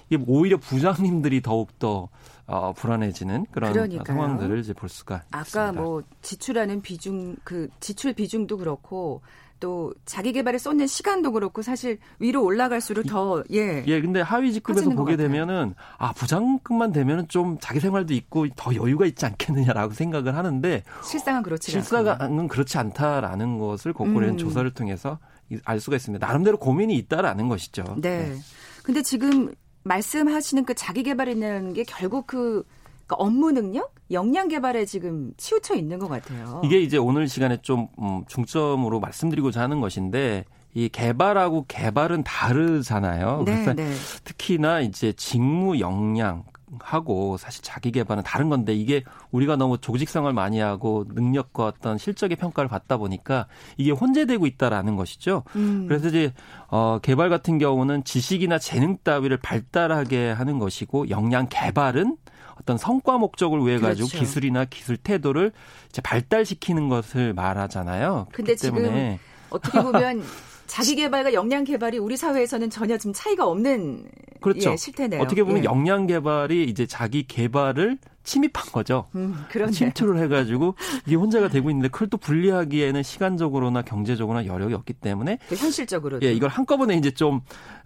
이게 0.09 0.23
오히려 0.27 0.57
부장님들이 0.57 1.41
더욱 1.41 1.77
더 1.79 2.09
어, 2.45 2.71
불안해지는 2.73 3.47
그런 3.51 3.73
그러니까요. 3.73 4.05
상황들을 4.05 4.59
이제 4.59 4.73
볼 4.73 4.87
수가 4.87 5.23
아까 5.31 5.41
있습니다. 5.41 5.71
뭐 5.73 6.01
지출하는 6.21 6.81
비중 6.81 7.35
그 7.43 7.67
지출 7.81 8.13
비중도 8.13 8.57
그렇고 8.57 9.21
또 9.59 9.93
자기 10.05 10.31
개발에 10.31 10.57
쏟는 10.57 10.87
시간도 10.87 11.31
그렇고 11.31 11.61
사실 11.61 11.97
위로 12.19 12.43
올라갈수록 12.43 13.07
더 13.07 13.43
예. 13.51 13.83
예, 13.87 14.01
근데 14.01 14.21
하위 14.21 14.53
직급에서 14.53 14.91
보게 14.91 15.15
되면은 15.15 15.73
아, 15.97 16.13
부장급만 16.13 16.91
되면은 16.91 17.27
좀 17.27 17.57
자기 17.59 17.79
생활도 17.79 18.13
있고 18.13 18.47
더 18.55 18.73
여유가 18.75 19.05
있지 19.05 19.25
않겠느냐라고 19.25 19.93
생각을 19.93 20.35
하는데 20.35 20.83
실상은 21.03 21.43
그렇지 21.43 21.71
실상은 21.71 22.47
그렇지 22.47 22.77
않다라는 22.77 23.57
것을 23.59 23.93
고고한 23.93 24.29
음. 24.29 24.37
조사를 24.37 24.69
통해서 24.71 25.17
알 25.65 25.79
수가 25.79 25.95
있습니다. 25.95 26.25
나름대로 26.25 26.57
고민이 26.57 26.95
있다라는 26.95 27.47
것이죠. 27.47 27.83
네. 27.99 28.29
네. 28.29 28.35
근데 28.83 29.01
지금 29.01 29.53
말씀하시는 29.83 30.65
그 30.65 30.73
자기 30.73 31.03
개발이라는 31.03 31.73
게 31.73 31.83
결국 31.83 32.27
그 32.27 32.63
그러니까 33.07 33.15
업무 33.23 33.51
능력, 33.51 33.95
역량 34.11 34.49
개발에 34.49 34.85
지금 34.85 35.31
치우쳐 35.37 35.75
있는 35.75 35.97
것 35.97 36.09
같아요. 36.09 36.61
이게 36.63 36.79
이제 36.81 36.97
오늘 36.97 37.27
시간에 37.29 37.57
좀 37.61 37.87
음, 37.99 38.23
중점으로 38.27 38.99
말씀드리고자 38.99 39.61
하는 39.61 39.79
것인데 39.79 40.43
이 40.73 40.89
개발하고 40.89 41.65
개발은 41.67 42.23
다르잖아요. 42.23 43.43
네, 43.45 43.73
네. 43.73 43.93
특히나 44.25 44.81
이제 44.81 45.13
직무 45.13 45.79
역량 45.79 46.43
하고 46.81 47.37
사실 47.37 47.63
자기 47.63 47.91
개발은 47.91 48.23
다른 48.23 48.49
건데 48.49 48.73
이게 48.73 49.03
우리가 49.31 49.55
너무 49.55 49.77
조직성을 49.77 50.31
많이 50.33 50.59
하고 50.59 51.05
능력과 51.07 51.65
어떤 51.65 51.97
실적의 51.97 52.37
평가를 52.37 52.67
받다 52.67 52.97
보니까 52.97 53.47
이게 53.77 53.91
혼재되고 53.91 54.45
있다라는 54.45 54.95
것이죠. 54.95 55.43
음. 55.55 55.85
그래서 55.87 56.09
이제 56.09 56.33
어 56.69 56.99
개발 57.01 57.29
같은 57.29 57.57
경우는 57.57 58.03
지식이나 58.03 58.59
재능 58.59 58.97
따위를 59.03 59.37
발달하게 59.37 60.31
하는 60.31 60.59
것이고 60.59 61.09
역량 61.09 61.47
개발은 61.49 62.17
어떤 62.59 62.77
성과 62.77 63.17
목적을 63.17 63.65
위해 63.65 63.79
가지고 63.79 64.07
그렇죠. 64.07 64.19
기술이나 64.19 64.65
기술 64.65 64.97
태도를 64.97 65.51
이제 65.89 66.01
발달시키는 66.01 66.89
것을 66.89 67.33
말하잖아요. 67.33 68.27
근데 68.31 68.55
지금 68.55 69.17
어떻게 69.49 69.81
보면 69.81 70.23
자기 70.67 70.95
개발과 70.95 71.33
역량 71.33 71.63
개발이 71.63 71.97
우리 71.97 72.17
사회에서는 72.17 72.69
전혀 72.69 72.97
좀 72.97 73.13
차이가 73.13 73.47
없는 73.47 74.05
그렇죠. 74.41 74.71
예, 74.71 74.77
실태네요. 74.77 75.21
어떻게 75.21 75.43
보면 75.43 75.59
예. 75.59 75.63
역량 75.63 76.07
개발이 76.07 76.65
이제 76.65 76.85
자기 76.85 77.23
개발을 77.23 77.97
침입한 78.23 78.73
거죠. 78.73 79.07
음, 79.15 79.35
침투를 79.71 80.19
해가지고 80.19 80.75
이게 81.05 81.15
혼자가 81.15 81.47
되고 81.47 81.69
있는데 81.69 81.87
그걸 81.87 82.09
또 82.09 82.17
분리하기에는 82.17 83.01
시간적으로나 83.01 83.81
경제적으로나 83.83 84.45
여력이 84.45 84.73
없기 84.73 84.93
때문에 84.93 85.39
그 85.47 85.55
현실적으로 85.55 86.19
예 86.21 86.33
이걸 86.33 86.49
한꺼번에 86.49 86.95
이제 86.95 87.09
좀 87.09 87.39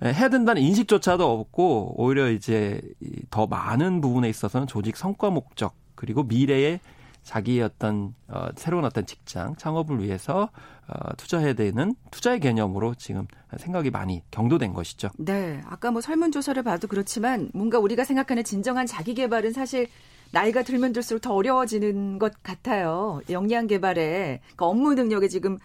해야 0.04 0.30
된다는 0.30 0.64
인식조차도 0.64 1.32
없고 1.32 1.94
오히려 2.02 2.32
이제 2.32 2.82
더 3.30 3.46
많은 3.46 4.02
부분에 4.02 4.28
있어서는 4.30 4.66
조직 4.66 4.98
성과 4.98 5.30
목적 5.30 5.76
그리고 5.94 6.24
미래의 6.24 6.80
자기의 7.24 7.62
어떤 7.62 8.14
어, 8.28 8.48
새로운 8.56 8.84
어떤 8.84 9.06
직장 9.06 9.56
창업을 9.56 10.04
위해서 10.04 10.50
어, 10.88 11.16
투자해야 11.18 11.54
되는 11.54 11.96
투자의 12.10 12.40
개념으로 12.40 12.96
지금 12.96 13.28
생각이 13.58 13.92
많이 13.92 14.24
경도된 14.32 14.74
것이죠. 14.74 15.10
네, 15.18 15.62
아까 15.66 15.92
뭐 15.92 16.02
설문조사를 16.02 16.62
봐도 16.64 16.88
그렇지만 16.88 17.50
뭔가 17.54 17.80
우리가 17.80 18.04
생각하는 18.04 18.44
진정한 18.44 18.86
자기 18.86 19.14
개발은 19.14 19.54
사실 19.54 19.88
나이가 20.32 20.64
들면 20.64 20.94
들수록 20.94 21.22
더 21.22 21.34
어려워지는 21.34 22.18
것 22.18 22.42
같아요. 22.42 23.22
역량 23.30 23.68
개발에 23.68 24.42
그러니까 24.42 24.66
업무 24.66 24.94
능력에 24.94 25.28
지금 25.28 25.58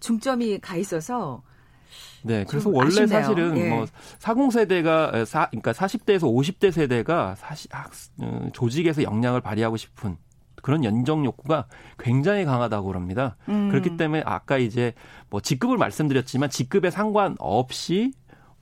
중점이 0.00 0.58
가 0.58 0.76
있어서 0.76 1.42
네, 2.22 2.44
그래서 2.48 2.70
원래 2.70 2.88
아쉽네요. 2.88 3.08
사실은 3.08 3.56
예. 3.58 3.68
뭐 3.68 3.86
40세대가 4.18 5.24
사 5.26 5.48
그러니까 5.50 5.72
40대에서 5.72 6.22
50대 6.22 6.72
세대가 6.72 7.34
사실 7.36 7.70
어, 8.18 8.48
조직에서 8.52 9.02
역량을 9.02 9.40
발휘하고 9.42 9.76
싶은 9.76 10.16
그런 10.64 10.82
연정 10.82 11.26
욕구가 11.26 11.66
굉장히 11.98 12.46
강하다고 12.46 12.86
그럽니다. 12.86 13.36
음. 13.50 13.68
그렇기 13.68 13.98
때문에 13.98 14.22
아까 14.24 14.56
이제 14.56 14.94
뭐 15.28 15.42
직급을 15.42 15.76
말씀드렸지만 15.76 16.48
직급에 16.48 16.90
상관없이 16.90 18.12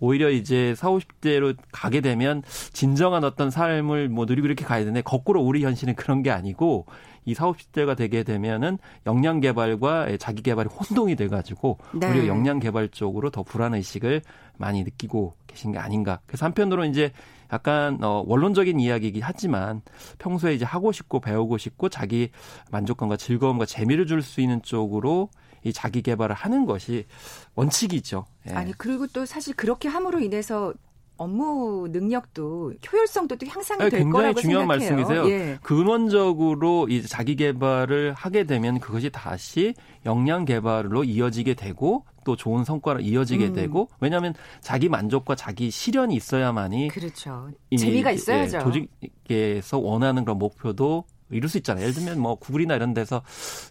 오히려 0.01 0.29
이제 0.31 0.75
40, 0.75 1.21
50대로 1.21 1.57
가게 1.71 2.01
되면 2.01 2.43
진정한 2.73 3.23
어떤 3.23 3.51
삶을 3.51 4.09
뭐 4.09 4.25
누리고 4.25 4.49
이렇게 4.49 4.65
가야 4.65 4.81
되는데 4.81 5.01
거꾸로 5.03 5.43
우리 5.43 5.63
현실은 5.63 5.95
그런 5.95 6.25
게 6.25 6.33
아니고 6.33 6.87
이 7.25 7.35
40, 7.35 7.71
50대가 7.71 7.97
되게 7.97 8.25
되면은 8.25 8.79
역량 9.07 9.39
개발과 9.39 10.17
자기 10.19 10.43
개발이 10.43 10.71
혼동이 10.71 11.15
돼 11.15 11.29
가지고 11.29 11.79
네. 11.95 12.11
우리가 12.11 12.27
역량 12.27 12.59
개발 12.59 12.89
쪽으로 12.89 13.31
더 13.31 13.45
불안 13.45 13.75
의식을 13.75 14.23
많이 14.59 14.83
느끼고 14.83 15.35
계신 15.47 15.71
게 15.71 15.79
아닌가. 15.79 16.19
그래서 16.27 16.47
한편으로 16.47 16.85
이제 16.85 17.13
약간 17.53 17.99
어 18.03 18.25
원론적인 18.27 18.81
이야기이긴 18.81 19.23
하지만 19.23 19.83
평소에 20.19 20.55
이제 20.55 20.65
하고 20.65 20.91
싶고 20.93 21.21
배우고 21.21 21.59
싶고 21.59 21.89
자기 21.89 22.31
만족감과 22.71 23.17
즐거움과 23.17 23.67
재미를 23.67 24.07
줄 24.07 24.23
수 24.23 24.41
있는 24.41 24.63
쪽으로 24.63 25.29
이 25.65 25.73
자기 25.73 26.01
개발을 26.03 26.35
하는 26.35 26.65
것이 26.67 27.05
원칙이죠. 27.55 28.25
예. 28.49 28.55
아니 28.55 28.73
그리고 28.73 29.07
또 29.09 29.27
사실 29.27 29.55
그렇게 29.55 29.89
함으로 29.89 30.21
인해서 30.21 30.73
업무 31.19 31.87
능력도 31.93 32.73
효율성도 32.91 33.37
또 33.37 33.47
향상이 33.47 33.79
네, 33.85 33.91
될 33.91 34.11
거라고 34.11 34.41
중요한 34.41 34.67
생각해요. 34.81 34.97
말씀이세요. 34.97 35.29
예. 35.31 35.59
근원적으로 35.63 36.89
이 36.89 37.03
자기 37.03 37.37
개발을 37.37 38.13
하게 38.15 38.45
되면 38.45 38.81
그것이 38.81 39.11
다시 39.11 39.75
역량 40.05 40.45
개발로 40.45 41.05
이어지게 41.05 41.55
되고 41.55 42.05
또 42.25 42.37
좋은 42.37 42.64
성과로 42.64 43.00
이어지게 43.00 43.49
음. 43.49 43.52
되고 43.52 43.88
왜냐하면 44.00 44.35
자기 44.61 44.88
만족과 44.88 45.35
자기 45.35 45.71
실현이 45.71 46.14
있어야만이 46.14 46.88
그렇죠. 46.88 47.50
재미가 47.76 48.12
있어야죠. 48.12 48.59
예, 48.59 48.62
조직에서 48.62 49.79
원하는 49.79 50.25
그런 50.25 50.38
목표도 50.38 51.05
이럴 51.33 51.49
수 51.49 51.59
있잖아요. 51.59 51.83
예를 51.83 51.95
들면 51.95 52.19
뭐 52.19 52.37
구글이나 52.37 52.75
이런 52.75 52.95
데서 52.95 53.23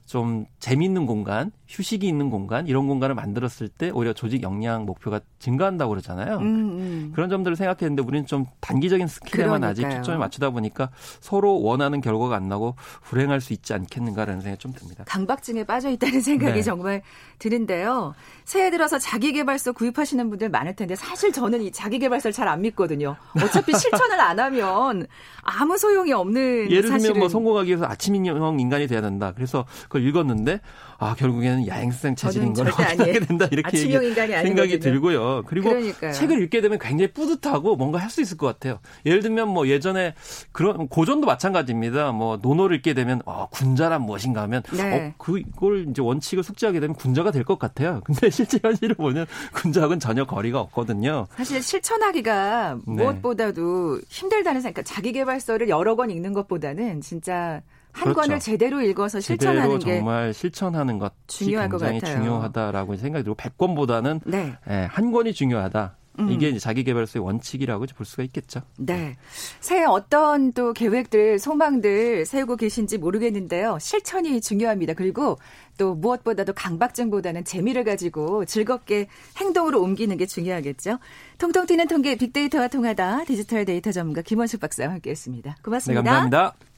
좀 0.06 0.46
재미있는 0.60 1.06
공간, 1.06 1.52
휴식이 1.68 2.08
있는 2.08 2.30
공간 2.30 2.68
이런 2.68 2.88
공간을 2.88 3.16
만들었을 3.16 3.70
때 3.70 3.90
오히려 3.90 4.14
조직 4.14 4.44
역량 4.44 4.86
목표가 4.86 5.22
증가한다고 5.40 5.90
그러잖아요. 5.90 6.38
음, 6.38 6.44
음. 6.46 7.12
그런 7.16 7.30
점들을 7.30 7.56
생각했는데 7.56 8.04
우리는 8.04 8.26
좀 8.28 8.46
단기적인 8.60 9.08
스킬에만 9.08 9.64
아직 9.64 9.90
초점을 9.90 10.20
맞추다 10.20 10.52
보니까 10.52 10.90
서로 11.20 11.62
원하는 11.62 12.02
결과가 12.02 12.36
안 12.36 12.48
나고 12.48 12.76
불행할 13.04 13.42
수 13.42 13.54
있지 13.54 13.74
않겠는가라는 13.74 14.42
생각이 14.42 14.60
좀 14.60 14.74
듭니다. 14.74 15.04
강박증에 15.08 15.64
빠져 15.64 15.90
있다는 15.90 16.22
생각이 16.22 16.54
네. 16.54 16.62
정말 16.62 17.02
드는데요. 17.40 18.14
새해 18.46 18.70
들어서 18.70 19.00
자기 19.00 19.32
개발서 19.34 19.72
구입하시는 19.72 20.30
분들 20.30 20.50
많을 20.50 20.76
텐데 20.76 20.96
사실 20.96 21.32
저는 21.32 21.62
이 21.62 21.72
자기 21.72 21.98
개발서를 21.98 22.34
잘 22.34 22.52
안 22.52 22.62
믿거든요. 22.62 23.16
어차피 23.42 23.72
실천을 23.78 24.20
안 24.20 24.38
하면 24.40 25.08
아무 25.42 25.78
소용이 25.78 26.12
없는 26.12 26.70
예를 26.70 26.90
들면 26.90 27.20
뭐 27.20 27.30
성공 27.30 27.51
성공하기 27.52 27.68
위해서 27.70 27.86
아침형 27.86 28.60
인간이 28.60 28.88
돼야 28.88 29.02
된다. 29.02 29.34
그래서 29.36 29.66
그걸 29.84 30.08
읽었는데 30.08 30.62
아 31.04 31.16
결국에는 31.16 31.68
야행성 31.68 32.16
체질인 32.16 32.54
걸 32.54 32.68
하게 32.68 33.20
된다 33.20 33.48
이렇게 33.52 33.76
생각이 33.76 34.80
들고요. 34.80 35.42
그리고 35.48 35.70
그러니까요. 35.70 36.12
책을 36.14 36.42
읽게 36.44 36.62
되면 36.62 36.78
굉장히 36.78 37.12
뿌듯하고 37.12 37.76
뭔가 37.76 37.98
할 37.98 38.12
수 38.12 38.22
있을 38.22 38.36
것 38.38 38.46
같아요. 38.46 38.80
예를 39.06 39.22
들면 39.22 39.48
뭐 39.48 39.68
예전에 39.70 40.14
그런 40.52 40.88
고전도 40.90 41.26
마찬가지입니다. 41.26 42.12
뭐 42.12 42.38
논어를 42.42 42.76
읽게 42.76 42.94
되면 42.94 43.22
어, 43.26 43.48
군자란 43.50 44.02
무엇인가 44.02 44.42
하면 44.44 44.62
네. 44.74 45.08
어, 45.10 45.14
그걸 45.18 45.88
이제 45.90 46.02
원칙을 46.02 46.44
숙지하게 46.44 46.80
되면 46.82 46.94
군자가 46.96 47.32
될 47.32 47.46
것 47.46 47.58
같아요. 47.58 48.02
근데 48.06 48.30
실제 48.30 48.60
현실을 48.62 48.96
보면 48.96 49.26
군자하고는 49.54 50.00
전혀 50.00 50.26
거리가 50.26 50.60
없거든요. 50.60 51.26
사실 51.36 51.64
실천하기가 51.64 52.78
네. 52.86 53.04
무엇보다도 53.04 54.02
힘들다는 54.10 54.62
생각. 54.62 54.84
자기 54.86 55.12
개발서를 55.14 55.70
여러 55.70 55.96
권 55.96 56.12
읽는 56.12 56.34
것보다는 56.34 57.02
진짜 57.02 57.62
한 57.92 58.14
그렇죠. 58.14 58.22
권을 58.22 58.40
제대로 58.40 58.82
읽어서 58.82 59.20
실천하는 59.20 59.80
게 59.80 59.98
정말 59.98 60.34
실천하는 60.34 61.00
것이 61.00 61.12
중요할 61.28 61.70
굉장히 61.70 62.00
것 62.00 62.06
같아요. 62.06 62.24
중요하다라고 62.24 62.96
생각이 62.98 63.24
들고 63.24 63.38
100권보다는 63.38 64.22
네. 64.26 64.56
예, 64.70 64.88
한 64.90 65.12
권이 65.12 65.34
중요하다. 65.34 65.98
음. 66.20 66.30
이게 66.30 66.50
이제 66.50 66.60
자기개발서의 66.60 67.24
원칙이라고 67.24 67.86
볼 67.96 68.06
수가 68.06 68.24
있겠죠. 68.24 68.62
네. 68.78 69.16
새해 69.60 69.86
어떤 69.86 70.52
또 70.54 70.74
계획들, 70.74 71.40
소망들 71.40 72.26
세우고 72.26 72.58
계신지 72.58 72.98
모르겠는데요. 72.98 73.78
실천이 73.80 74.42
중요합니다. 74.42 74.94
그리고 74.94 75.38
또 75.78 75.96
무엇보다도 75.96 76.54
강박증보다는 76.54 77.46
재미를 77.46 77.84
가지고 77.84 78.46
즐겁게 78.46 79.08
행동으로 79.38 79.82
옮기는 79.82 80.18
게 80.18 80.26
중요하겠죠. 80.26 81.00
통통 81.38 81.66
튀는 81.66 81.88
통계 81.88 82.16
빅데이터와 82.16 82.68
통하다 82.68 83.24
디지털 83.26 83.66
데이터 83.66 83.92
전문가 83.92 84.22
김원숙 84.22 84.60
박사와 84.60 84.92
함께했습니다. 84.92 85.58
고맙습니다. 85.64 86.02
네, 86.02 86.06
감사합니다. 86.06 86.71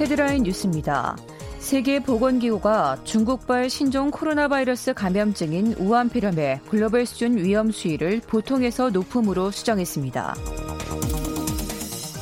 헤드라인 0.00 0.44
뉴스입니다. 0.44 1.16
세계보건기구가 1.58 2.98
중국발 3.02 3.68
신종 3.68 4.12
코로나 4.12 4.46
바이러스 4.46 4.94
감염증인 4.94 5.74
우한폐렴의 5.74 6.60
글로벌 6.68 7.04
수준 7.04 7.36
위험 7.36 7.72
수위를 7.72 8.20
보통에서 8.20 8.90
높음으로 8.90 9.50
수정했습니다. 9.50 10.36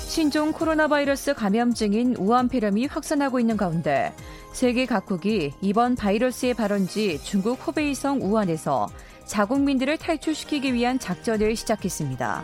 신종 0.08 0.52
코로나 0.52 0.88
바이러스 0.88 1.34
감염증인 1.34 2.16
우한폐렴이 2.16 2.86
확산하고 2.86 3.38
있는 3.38 3.58
가운데 3.58 4.14
세계 4.52 4.86
각국이 4.86 5.52
이번 5.60 5.96
바이러스의 5.96 6.54
발원지 6.54 7.20
중국 7.22 7.58
호베이성 7.66 8.20
우한에서 8.22 8.88
자국민들을 9.26 9.98
탈출시키기 9.98 10.72
위한 10.72 10.98
작전을 10.98 11.54
시작했습니다. 11.54 12.42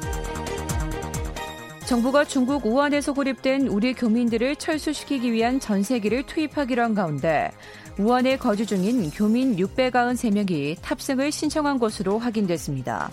정부가 1.92 2.24
중국 2.24 2.64
우한에서 2.64 3.12
고립된 3.12 3.66
우리 3.66 3.92
교민들을 3.92 4.56
철수시키기 4.56 5.30
위한 5.30 5.60
전세기를 5.60 6.22
투입하기로 6.22 6.82
한 6.82 6.94
가운데 6.94 7.50
우한에 7.98 8.38
거주 8.38 8.64
중인 8.64 9.10
교민 9.10 9.56
693명이 9.56 10.78
탑승을 10.80 11.30
신청한 11.30 11.78
것으로 11.78 12.18
확인됐습니다. 12.18 13.10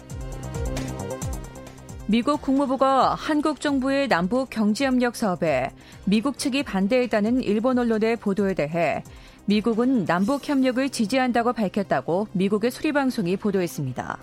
미국 2.07 2.41
국무부가 2.41 3.15
한국 3.15 3.59
정부의 3.59 4.07
남북 4.07 4.49
경제협력 4.49 5.17
사업에 5.17 5.71
미국 6.05 6.37
측이 6.37 6.63
반대했다는 6.63 7.43
일본 7.43 7.79
언론의 7.79 8.15
보도에 8.15 8.53
대해 8.53 9.03
미국은 9.43 10.05
남북 10.05 10.47
협력을 10.47 10.87
지지한다고 10.87 11.51
밝혔다고 11.51 12.29
미국의 12.31 12.71
수리방송이 12.71 13.35
보도했습니다. 13.35 14.17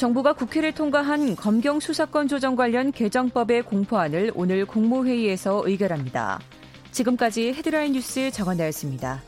정부가 0.00 0.32
국회를 0.32 0.72
통과한 0.72 1.36
검경 1.36 1.78
수사권 1.78 2.26
조정 2.26 2.56
관련 2.56 2.90
개정법의 2.90 3.64
공포안을 3.64 4.32
오늘 4.34 4.64
국무회의에서 4.64 5.60
의결합니다. 5.66 6.40
지금까지 6.90 7.52
헤드라인 7.52 7.92
뉴스 7.92 8.30
정원나였습니다. 8.30 9.20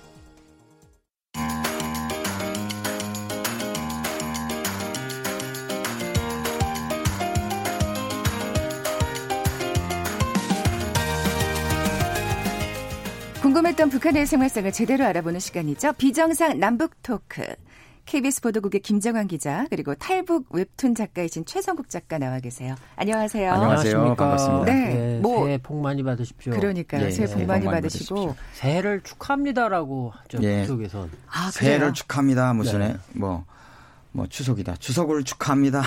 궁금했던 13.43 13.91
북한의 13.91 14.25
생활상을 14.25 14.73
제대로 14.73 15.05
알아보는 15.05 15.39
시간이죠. 15.39 15.93
비정상 15.99 16.59
남북 16.59 16.95
토크. 17.03 17.43
KBS 18.05 18.41
보도국의 18.43 18.81
김정환 18.81 19.27
기자 19.29 19.67
그리고 19.71 19.95
탈북 19.95 20.47
웹툰 20.51 20.95
작가이신 20.95 21.45
최성국 21.47 21.89
작가 21.89 22.19
나와 22.19 22.41
계세요. 22.41 22.75
안녕하세요. 22.97 23.53
안녕하세요. 23.53 24.15
반갑습니다. 24.17 24.65
네, 24.65 24.95
네 24.95 25.19
뭐 25.23 25.45
새해 25.47 25.59
복 25.59 25.77
많이 25.81 26.03
받으십시오. 26.03 26.53
그러니까요. 26.53 27.07
예, 27.07 27.11
새해 27.11 27.33
복 27.33 27.45
많이 27.47 27.65
받으시고 27.65 28.15
받으십시오. 28.27 28.37
새해를 28.55 29.01
축하합니다라고 29.03 30.13
하죠. 30.17 30.39
예. 30.43 30.67
쪽에선 30.67 31.11
아, 31.31 31.51
새해를 31.53 31.93
축하합니다. 31.93 32.53
무슨 32.55 32.81
네. 32.81 32.97
뭐. 33.13 33.45
뭐 34.15 34.27
추석이다. 34.27 34.77
추석을 34.77 35.25
축하합니다. 35.25 35.83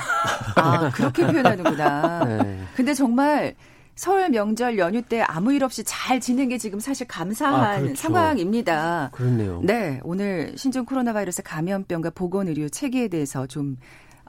아 0.55 0.89
그렇게 0.89 1.27
표현하는구나. 1.27 2.25
네. 2.43 2.59
근데 2.75 2.95
정말 2.95 3.53
설 3.95 4.29
명절 4.29 4.77
연휴 4.77 5.01
때 5.01 5.21
아무 5.21 5.53
일 5.53 5.63
없이 5.63 5.83
잘 5.85 6.19
지낸 6.19 6.49
게 6.49 6.57
지금 6.57 6.79
사실 6.79 7.07
감사한 7.07 7.63
아, 7.63 7.79
그렇죠. 7.79 7.95
상황입니다. 7.95 9.09
그렇네요. 9.13 9.61
네, 9.63 9.99
오늘 10.03 10.53
신종 10.57 10.85
코로나 10.85 11.13
바이러스 11.13 11.41
감염병과 11.41 12.09
보건 12.11 12.49
의료 12.49 12.67
체계에 12.67 13.07
대해서 13.07 13.47
좀 13.47 13.77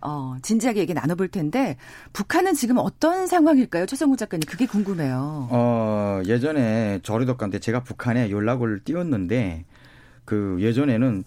어, 0.02 0.36
진지하게 0.42 0.80
얘기 0.80 0.94
나눠볼 0.94 1.28
텐데 1.28 1.76
북한은 2.12 2.54
지금 2.54 2.78
어떤 2.78 3.26
상황일까요, 3.26 3.86
최성구 3.86 4.16
작가님? 4.16 4.48
그게 4.48 4.66
궁금해요. 4.66 5.48
어, 5.50 6.22
예전에 6.26 7.00
저리덕감 7.02 7.50
때 7.50 7.58
제가 7.58 7.82
북한에 7.82 8.30
연락을 8.30 8.84
띄웠는데 8.84 9.64
그 10.24 10.58
예전에는 10.60 11.24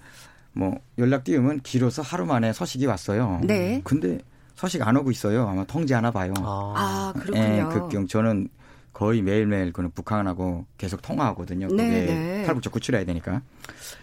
뭐 0.54 0.80
연락 0.98 1.26
띄우면 1.26 1.62
길어서 1.62 2.02
하루 2.02 2.26
만에 2.26 2.54
서식이 2.54 2.86
왔어요. 2.86 3.42
네. 3.44 3.82
근데 3.84 4.20
소식 4.60 4.86
안 4.86 4.98
오고 4.98 5.10
있어요. 5.12 5.48
아마 5.48 5.64
통제하나 5.64 6.12
봐요. 6.12 6.34
아, 6.40 6.74
아 6.76 7.14
그렇군요. 7.18 7.42
예, 7.42 7.64
그 7.72 8.08
저는 8.08 8.50
거의 8.92 9.22
매일매일 9.22 9.72
그는 9.72 9.90
북한하고 9.92 10.66
계속 10.78 11.02
통화하거든요. 11.02 11.70
그게 11.70 11.82
네, 11.82 12.06
네. 12.06 12.44
탈북자 12.44 12.70
구출해야 12.70 13.06
되니까. 13.06 13.42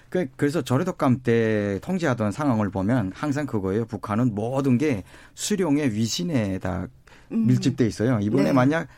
그, 0.09 0.27
그래서 0.37 0.63
저래덕감 0.63 1.21
때 1.23 1.79
통제하던 1.83 2.33
상황을 2.33 2.71
보면 2.71 3.13
항상 3.15 3.45
그거예요. 3.45 3.85
북한은 3.85 4.35
모든 4.35 4.79
게 4.79 5.05
수령의 5.35 5.93
위신에다 5.93 6.87
음. 7.33 7.47
밀집돼 7.47 7.87
있어요. 7.87 8.19
이번에 8.21 8.45
네. 8.45 8.53
만약 8.55 8.89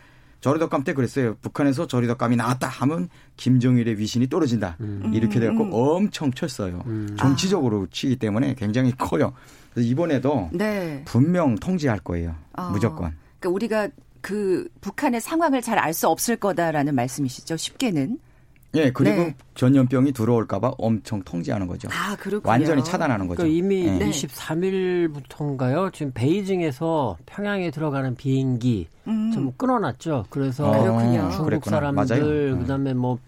저리덕감 0.40 0.84
때 0.84 0.92
그랬어요. 0.92 1.34
북한에서 1.42 1.88
저리덕감이 1.88 2.36
나왔다 2.36 2.68
하면 2.68 3.08
김정일의 3.36 3.98
위신이 3.98 4.28
떨어진다. 4.28 4.76
음. 4.78 5.10
이렇게 5.12 5.40
돼갖고 5.40 5.64
음. 5.64 5.70
엄청 5.72 6.30
쳤어요. 6.30 6.84
음. 6.86 7.16
정치적으로 7.18 7.88
치기 7.90 8.14
때문에 8.16 8.54
굉장히 8.54 8.92
커요. 8.96 9.32
그래서 9.78 9.88
이번에도 9.88 10.48
네. 10.52 11.02
분명 11.04 11.54
통제할 11.54 12.00
거예요. 12.00 12.34
어. 12.56 12.70
무조건. 12.70 13.12
그러니까 13.38 13.48
우리가 13.54 13.88
그 14.20 14.68
북한의 14.80 15.20
상황을 15.20 15.62
잘 15.62 15.78
알 15.78 15.92
수 15.94 16.08
없을 16.08 16.36
거다라는 16.36 16.94
말씀이시죠. 16.96 17.56
쉽게는. 17.56 18.18
예, 18.74 18.90
그리고 18.90 19.16
네. 19.22 19.36
전염병이 19.54 20.12
들어올까봐 20.12 20.72
엄청 20.78 21.22
통제하는 21.22 21.66
거죠. 21.68 21.88
아, 21.92 22.16
그렇군요. 22.16 22.50
완전히 22.50 22.84
차단하는 22.84 23.26
거죠. 23.28 23.38
그러니까 23.38 23.56
이미 23.56 23.84
네. 23.98 24.10
23일부터인가요? 24.10 25.92
지금 25.94 26.12
베이징에서 26.12 27.16
평양에 27.26 27.70
들어가는 27.70 28.14
비행기 28.16 28.88
음. 29.06 29.30
좀 29.32 29.52
끊어놨죠. 29.56 30.26
그래서 30.28 30.70
아, 30.72 31.30
중국 31.30 31.44
그랬구나. 31.44 31.76
사람들, 31.76 32.16
맞아요. 32.52 32.58
그다음에 32.58 32.94
뭐 32.94 33.18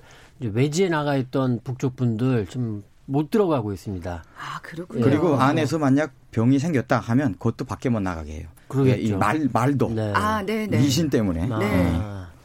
외지에 0.40 0.88
나가 0.88 1.16
있던 1.16 1.60
북쪽 1.64 1.96
분들 1.96 2.46
좀 2.46 2.82
못 3.11 3.31
들어가고 3.31 3.73
있습니다. 3.73 4.25
아, 4.38 4.61
그렇군요. 4.62 5.05
그리고 5.05 5.35
안에서 5.35 5.79
만약 5.79 6.12
병이 6.31 6.59
생겼다 6.59 6.99
하면 6.99 7.33
그것도 7.33 7.64
밖에 7.64 7.88
못 7.88 8.01
나가게 8.01 8.33
해요. 8.33 8.49
그러겠죠. 8.68 9.18
말 9.18 9.49
말도 9.53 9.90
네. 9.90 10.12
아, 10.14 10.42
네, 10.42 10.66
네. 10.66 10.79
미신 10.79 11.11
때문에. 11.11 11.49
아. 11.51 11.59
네. 11.59 12.01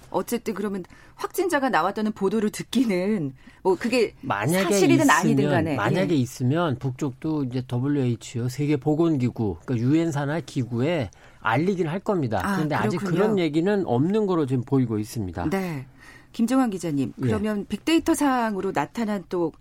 어쨌든 0.10 0.54
그러면 0.54 0.84
확진자가 1.16 1.70
나왔다는 1.70 2.14
보도를 2.14 2.50
듣기는 2.50 3.34
뭐 3.62 3.76
그게 3.76 4.16
만약에 4.22 4.64
사실이든 4.64 5.06
있으면, 5.06 5.10
아니든 5.10 5.50
간에 5.50 5.76
만약에 5.76 6.14
예. 6.14 6.18
있으면 6.18 6.78
북쪽도 6.80 7.46
이제 7.46 7.64
WHO 7.70 8.48
세계 8.50 8.78
보건기구 8.78 9.58
그러니까 9.66 9.88
유엔사나 9.88 10.40
기구에 10.42 11.10
알리긴 11.42 11.88
할 11.88 12.00
겁니다. 12.00 12.42
아, 12.44 12.56
그런데 12.56 12.78
그렇군요. 12.78 12.88
아직 12.88 12.98
그런 13.06 13.40
얘기는 13.40 13.84
없는 13.86 14.26
거로 14.26 14.46
지금 14.46 14.64
보이고 14.64 14.98
있습니다. 14.98 15.50
네. 15.50 15.86
김정환 16.32 16.70
기자님, 16.70 17.14
그러면 17.22 17.62
예. 17.62 17.64
빅데이터 17.64 18.14
상으로 18.14 18.74
나타난 18.74 19.24
또 19.30 19.54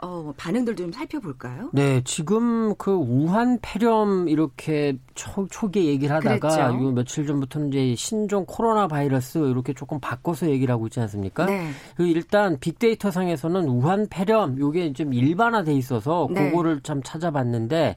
어, 0.00 0.32
반응들 0.36 0.76
좀 0.76 0.92
살펴볼까요? 0.92 1.70
네, 1.72 2.02
지금 2.04 2.74
그 2.76 2.92
우한 2.92 3.58
폐렴 3.60 4.28
이렇게 4.28 4.96
초, 5.14 5.48
초기에 5.48 5.86
얘기를 5.86 6.14
하다가 6.14 6.74
요 6.74 6.92
며칠 6.92 7.26
전부터는 7.26 7.68
이제 7.68 7.94
신종 7.96 8.44
코로나 8.46 8.86
바이러스 8.86 9.38
이렇게 9.38 9.72
조금 9.72 9.98
바꿔서 9.98 10.48
얘기를 10.48 10.72
하고 10.72 10.86
있지 10.86 11.00
않습니까? 11.00 11.46
네. 11.46 11.70
그 11.96 12.06
일단 12.06 12.58
빅데이터 12.60 13.10
상에서는 13.10 13.68
우한 13.68 14.06
폐렴 14.08 14.56
요게 14.58 14.92
좀 14.92 15.12
일반화돼 15.12 15.74
있어서 15.74 16.28
네. 16.30 16.50
그거를 16.50 16.80
참 16.82 17.02
찾아봤는데 17.02 17.96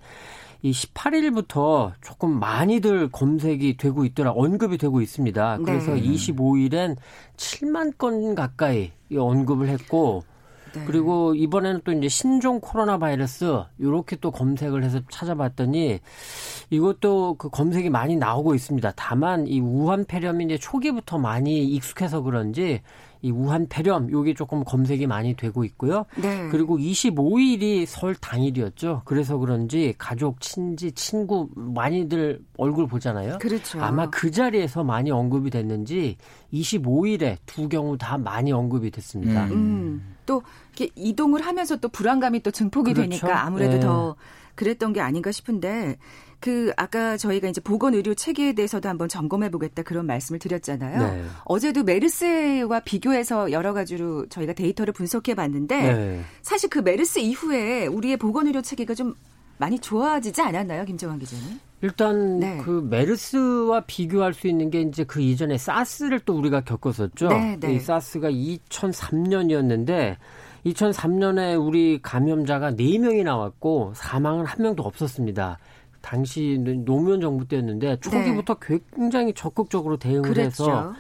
이 0.64 0.72
18일부터 0.72 1.92
조금 2.02 2.40
많이들 2.40 3.10
검색이 3.10 3.78
되고 3.78 4.06
있더라, 4.06 4.32
언급이 4.32 4.78
되고 4.78 5.02
있습니다. 5.02 5.60
그래서 5.66 5.94
네. 5.94 6.02
25일엔 6.02 6.98
7만 7.36 7.98
건 7.98 8.36
가까이 8.36 8.92
언급을 9.16 9.70
했고, 9.70 10.24
네. 10.74 10.84
그리고 10.86 11.36
이번에는 11.36 11.82
또 11.84 11.92
이제 11.92 12.08
신종 12.08 12.60
코로나 12.60 12.98
바이러스 12.98 13.64
요렇게 13.80 14.18
또 14.18 14.32
검색을 14.32 14.84
해서 14.84 15.02
찾아봤더니 15.10 16.00
이것도 16.70 17.36
그 17.36 17.50
검색이 17.50 17.90
많이 17.90 18.16
나오고 18.16 18.56
있습니다. 18.56 18.94
다만 18.96 19.48
이 19.48 19.60
우한 19.60 20.06
폐렴이 20.06 20.46
이제 20.46 20.58
초기부터 20.58 21.18
많이 21.18 21.66
익숙해서 21.66 22.22
그런지 22.22 22.82
이 23.22 23.32
우한 23.32 23.68
폐렴 23.70 24.10
요게 24.10 24.34
조금 24.34 24.64
검색이 24.64 25.06
많이 25.08 25.36
되고 25.36 25.64
있고요. 25.64 26.06
네. 26.20 26.48
그리고 26.50 26.78
25일이 26.78 27.86
설 27.86 28.16
당일이었죠. 28.16 29.04
그래서 29.06 29.38
그런지 29.38 29.94
가족, 29.98 30.42
친지, 30.42 30.92
친구 30.94 31.50
많이들 31.56 32.42
얼굴 32.58 32.88
보잖아요. 32.88 33.38
그렇죠. 33.40 33.82
아마 33.82 34.10
그 34.10 34.32
자리에서 34.32 34.84
많이 34.84 35.12
언급이 35.12 35.52
됐는지 35.52 36.18
25일에 36.52 37.38
두 37.46 37.70
경우 37.70 37.98
다 37.98 38.18
많이 38.18 38.52
언급이 38.52 38.90
됐습니다. 38.90 39.46
음. 39.46 39.52
음. 39.52 40.16
또 40.32 40.44
이렇게 40.74 40.94
이동을 40.96 41.46
하면서 41.46 41.76
또 41.76 41.90
불안감이 41.90 42.42
또 42.42 42.52
증폭이 42.52 42.94
그렇죠. 42.94 43.10
되니까 43.10 43.44
아무래도 43.46 43.74
네. 43.74 43.80
더 43.82 44.16
그랬던 44.56 44.94
게 44.94 45.02
아닌가 45.02 45.30
싶은데 45.30 45.98
그 46.40 46.72
아까 46.78 47.18
저희가 47.18 47.50
이제 47.50 47.60
보건 47.60 47.94
의료 47.94 48.14
체계에 48.14 48.54
대해서도 48.54 48.88
한번 48.88 49.10
점검해 49.10 49.52
보겠다 49.52 49.84
그런 49.84 50.06
말씀을 50.06 50.40
드렸잖아요. 50.40 51.00
네. 51.00 51.26
어제도 51.44 51.84
메르스와 51.84 52.80
비교해서 52.80 53.52
여러 53.52 53.74
가지로 53.74 54.26
저희가 54.28 54.54
데이터를 54.54 54.94
분석해 54.94 55.36
봤는데 55.36 55.94
네. 55.94 56.22
사실 56.42 56.70
그 56.70 56.80
메르스 56.80 57.20
이후에 57.20 57.88
우리의 57.88 58.16
보건 58.16 58.48
의료 58.48 58.62
체계가 58.62 58.96
좀 58.96 59.14
많이 59.58 59.78
좋아지지 59.80 60.42
않았나요, 60.42 60.86
김정환 60.86 61.20
기자님? 61.20 61.60
일단 61.82 62.40
네. 62.40 62.58
그 62.64 62.86
메르스와 62.90 63.82
비교할 63.82 64.34
수 64.34 64.48
있는 64.48 64.70
게 64.70 64.82
이제 64.82 65.04
그 65.04 65.22
이전에 65.22 65.58
사스를 65.58 66.20
또 66.20 66.38
우리가 66.38 66.62
겪었었죠. 66.62 67.30
네, 67.30 67.58
네. 67.60 67.74
이 67.76 67.80
사스가 67.80 68.30
2003년이었는데 68.30 70.18
2003년에 70.66 71.60
우리 71.66 72.00
감염자가 72.02 72.72
4명이 72.72 73.24
나왔고 73.24 73.94
사망은 73.96 74.46
한 74.46 74.62
명도 74.62 74.84
없었습니다. 74.84 75.58
당시 76.02 76.58
노무현 76.86 77.22
정부 77.22 77.48
때였는데 77.48 78.00
초기부터 78.00 78.56
네. 78.56 78.80
굉장히 78.96 79.34
적극적으로 79.34 79.98
대응을 79.98 80.34
그랬죠. 80.34 80.64
해서 80.64 80.94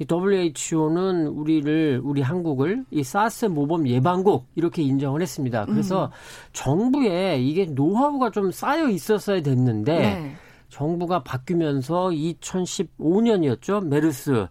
이 0.00 0.06
WHO는 0.10 1.26
우리를 1.26 2.00
우리 2.02 2.22
한국을 2.22 2.84
이 2.90 3.02
사스 3.04 3.44
모범 3.44 3.86
예방국 3.86 4.46
이렇게 4.54 4.82
인정을 4.82 5.20
했습니다. 5.20 5.66
그래서 5.66 6.06
음. 6.06 6.10
정부에 6.54 7.38
이게 7.38 7.66
노하우가 7.66 8.30
좀 8.30 8.50
쌓여 8.50 8.88
있었어야 8.88 9.42
됐는데 9.42 9.98
네. 9.98 10.34
정부가 10.70 11.22
바뀌면서 11.22 12.08
2015년이었죠. 12.08 13.86
메르스 13.86 14.46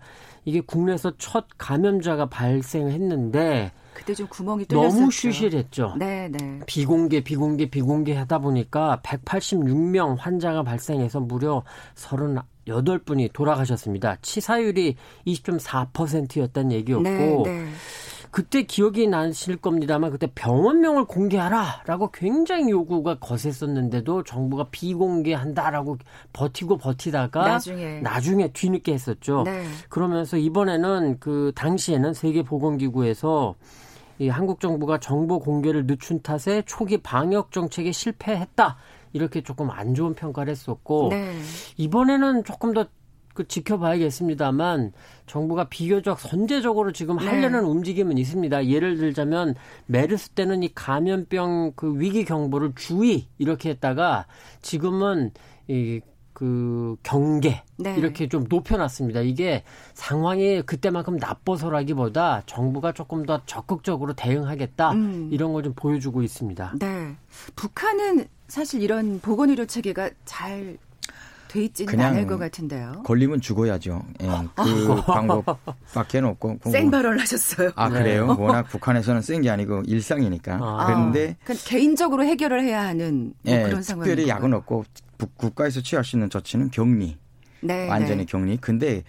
이게 0.45 0.61
국내에서 0.61 1.13
첫 1.17 1.47
감염자가 1.57 2.27
발생했는데 2.27 3.71
그때 3.93 4.13
좀 4.13 4.27
구멍이 4.27 4.65
뚫렸었죠. 4.65 4.95
너무 4.95 5.11
쉬실했죠. 5.11 5.95
네, 5.97 6.29
네. 6.29 6.59
비공개, 6.65 7.21
비공개, 7.21 7.69
비공개 7.69 8.15
하다 8.15 8.39
보니까 8.39 9.01
186명 9.03 10.15
환자가 10.17 10.63
발생해서 10.63 11.19
무려 11.19 11.63
38분이 11.95 13.33
돌아가셨습니다. 13.33 14.17
치사율이 14.21 14.95
20.4%였다는 15.27 16.71
얘기였고 16.71 17.03
네, 17.03 17.43
네. 17.43 17.67
그때 18.31 18.63
기억이 18.63 19.07
나실 19.07 19.57
겁니다만 19.57 20.11
그때 20.11 20.27
병원명을 20.33 21.05
공개하라라고 21.05 22.11
굉장히 22.11 22.69
요구가 22.69 23.15
거셌었는데도 23.19 24.23
정부가 24.23 24.67
비공개한다라고 24.71 25.97
버티고 26.33 26.77
버티다가 26.77 27.47
나중에, 27.47 28.01
나중에 28.01 28.49
뒤늦게 28.49 28.93
했었죠. 28.93 29.43
네. 29.45 29.63
그러면서 29.89 30.37
이번에는 30.37 31.17
그 31.19 31.51
당시에는 31.55 32.13
세계 32.13 32.43
보건기구에서 32.43 33.55
이 34.19 34.27
한국 34.27 34.59
정부가 34.59 34.99
정보 34.99 35.39
공개를 35.39 35.85
늦춘 35.87 36.21
탓에 36.21 36.61
초기 36.65 36.97
방역 36.97 37.51
정책에 37.51 37.91
실패했다. 37.91 38.77
이렇게 39.13 39.41
조금 39.41 39.71
안 39.71 39.95
좋은 39.95 40.13
평가를 40.13 40.51
했었고 40.51 41.07
네. 41.09 41.33
이번에는 41.77 42.43
조금 42.43 42.73
더 42.73 42.85
그 43.39 43.47
지켜봐야겠습니다만 43.47 44.91
정부가 45.25 45.69
비교적 45.69 46.19
선제적으로 46.19 46.91
지금 46.91 47.15
네. 47.19 47.25
하려는 47.25 47.61
네. 47.61 47.69
움직임은 47.69 48.17
있습니다. 48.17 48.67
예를 48.67 48.97
들자면 48.97 49.55
메르스 49.85 50.31
때는 50.31 50.61
이 50.61 50.73
감염병 50.75 51.71
그 51.77 51.97
위기 51.97 52.25
경보를 52.25 52.73
주의 52.75 53.27
이렇게 53.37 53.69
했다가 53.69 54.25
지금은 54.61 55.31
이그 55.69 56.97
경계 57.01 57.63
네. 57.77 57.95
이렇게 57.95 58.27
좀 58.27 58.43
높여놨습니다. 58.49 59.21
이게 59.21 59.63
상황이 59.93 60.61
그때만큼 60.61 61.15
나빠서라기보다 61.15 62.43
정부가 62.45 62.91
조금 62.91 63.25
더 63.25 63.41
적극적으로 63.45 64.11
대응하겠다 64.13 64.91
음. 64.91 65.29
이런 65.31 65.53
걸 65.53 65.63
좀 65.63 65.73
보여주고 65.75 66.23
있습니다. 66.23 66.73
네, 66.77 67.15
북한은 67.55 68.25
사실 68.49 68.81
이런 68.81 69.21
보건의료 69.21 69.65
체계가 69.65 70.09
잘 70.25 70.77
돼 71.49 71.63
있지는 71.63 71.99
않을 71.99 72.27
것 72.27 72.37
같은데요. 72.37 73.01
걸리면 73.03 73.41
죽어야죠. 73.41 74.01
예, 74.21 74.27
그 74.55 75.01
방법밖에 75.05 76.19
없고. 76.19 76.59
센 76.71 76.89
발언을 76.89 77.19
하셨어요. 77.19 77.71
아 77.75 77.89
그래요? 77.89 78.27
네. 78.27 78.41
워낙 78.41 78.63
북한에서는 78.69 79.21
센 79.21 79.41
게 79.41 79.49
아니고 79.49 79.81
일상이니까. 79.85 80.59
아. 80.61 80.85
그런데 80.85 81.35
개인적으로 81.65 82.23
해결을 82.23 82.63
해야 82.63 82.83
하는 82.83 83.33
뭐 83.43 83.53
예, 83.53 83.63
그런 83.63 83.81
상황이 83.81 84.07
특별히 84.07 84.29
약은 84.29 84.53
없고 84.53 84.85
국가에서 85.37 85.81
취할 85.81 86.05
수 86.05 86.15
있는 86.15 86.29
조치는 86.29 86.69
격리. 86.71 87.17
네, 87.61 87.89
완전히 87.89 88.19
네. 88.19 88.25
격리. 88.25 88.57
근데 88.57 89.03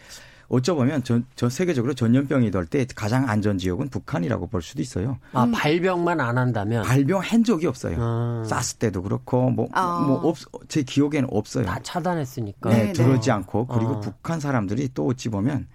어쩌보면 0.51 1.05
전, 1.05 1.25
전 1.37 1.49
세계적으로 1.49 1.95
전염병이 1.95 2.51
돌때 2.51 2.85
가장 2.97 3.29
안전 3.29 3.57
지역은 3.57 3.89
북한이라고 3.89 4.49
볼 4.49 4.63
수도 4.63 4.83
있어요. 4.83 5.19
아 5.33 5.45
음. 5.45 5.53
발병만 5.53 6.21
안 6.21 6.37
한다면 6.37 6.83
발병한 6.83 7.45
적이 7.45 7.69
없어요. 7.69 7.97
아. 8.01 8.43
사스 8.45 8.75
때도 8.75 9.03
그렇고 9.03 9.51
뭐뭐 9.51 9.69
아. 9.73 10.05
뭐 10.07 10.17
없, 10.29 10.37
제 10.69 10.83
기억에는 10.83 11.29
없어요. 11.31 11.67
다 11.67 11.79
차단했으니까. 11.83 12.69
네, 12.69 12.87
네 12.87 12.93
들어오지 12.93 13.27
네. 13.27 13.33
않고 13.33 13.69
그리고 13.69 13.97
아. 13.97 14.01
북한 14.01 14.41
사람들이 14.41 14.91
또 14.93 15.07
어찌 15.07 15.29
보면 15.29 15.69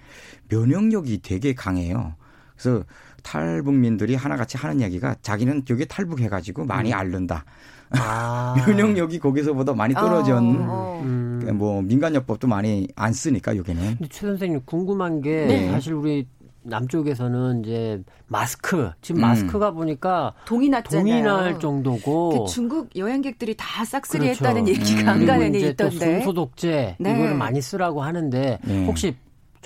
면역력이 0.50 1.22
되게 1.22 1.54
강해요. 1.54 2.16
그래서 2.58 2.84
탈북민들이 3.24 4.16
하나같이 4.16 4.58
하는 4.58 4.82
얘기가 4.82 5.16
자기는 5.22 5.64
여기 5.70 5.86
탈북해가지고 5.86 6.66
많이 6.66 6.92
음. 6.92 6.98
앓는다. 6.98 7.46
아. 7.92 8.56
면역력이 8.68 9.20
거기서보다 9.20 9.74
많이 9.74 9.94
떨어진 9.94 10.34
어. 10.68 11.02
음. 11.04 11.40
뭐 11.54 11.82
민간요법도 11.82 12.48
많이 12.48 12.88
안 12.96 13.14
쓰니까 13.14 13.56
여기는. 13.56 13.98
최 14.10 14.28
선생님 14.28 14.62
궁금한 14.66 15.22
게 15.22 15.46
네. 15.46 15.72
사실 15.72 15.94
우리 15.94 16.28
남쪽에서는 16.66 17.64
이제 17.64 18.02
마스크 18.28 18.90
지금 19.02 19.22
음. 19.22 19.28
마스크가 19.28 19.72
보니까 19.72 20.34
동이 20.46 20.70
났잖아요. 20.70 21.04
동이 21.04 21.22
날 21.22 21.60
정도고 21.60 22.46
그 22.46 22.52
중국 22.52 22.90
여행객들이 22.96 23.56
다 23.56 23.86
싹쓸이 23.86 24.24
그렇죠. 24.24 24.46
했다는 24.46 24.68
얘기가 24.68 25.02
음. 25.02 25.08
안간에 25.10 25.48
있던데. 25.60 26.22
손소독제 26.22 26.96
네. 27.00 27.14
이거를 27.14 27.36
많이 27.36 27.62
쓰라고 27.62 28.02
하는데 28.02 28.60
네. 28.64 28.86
혹시 28.86 29.16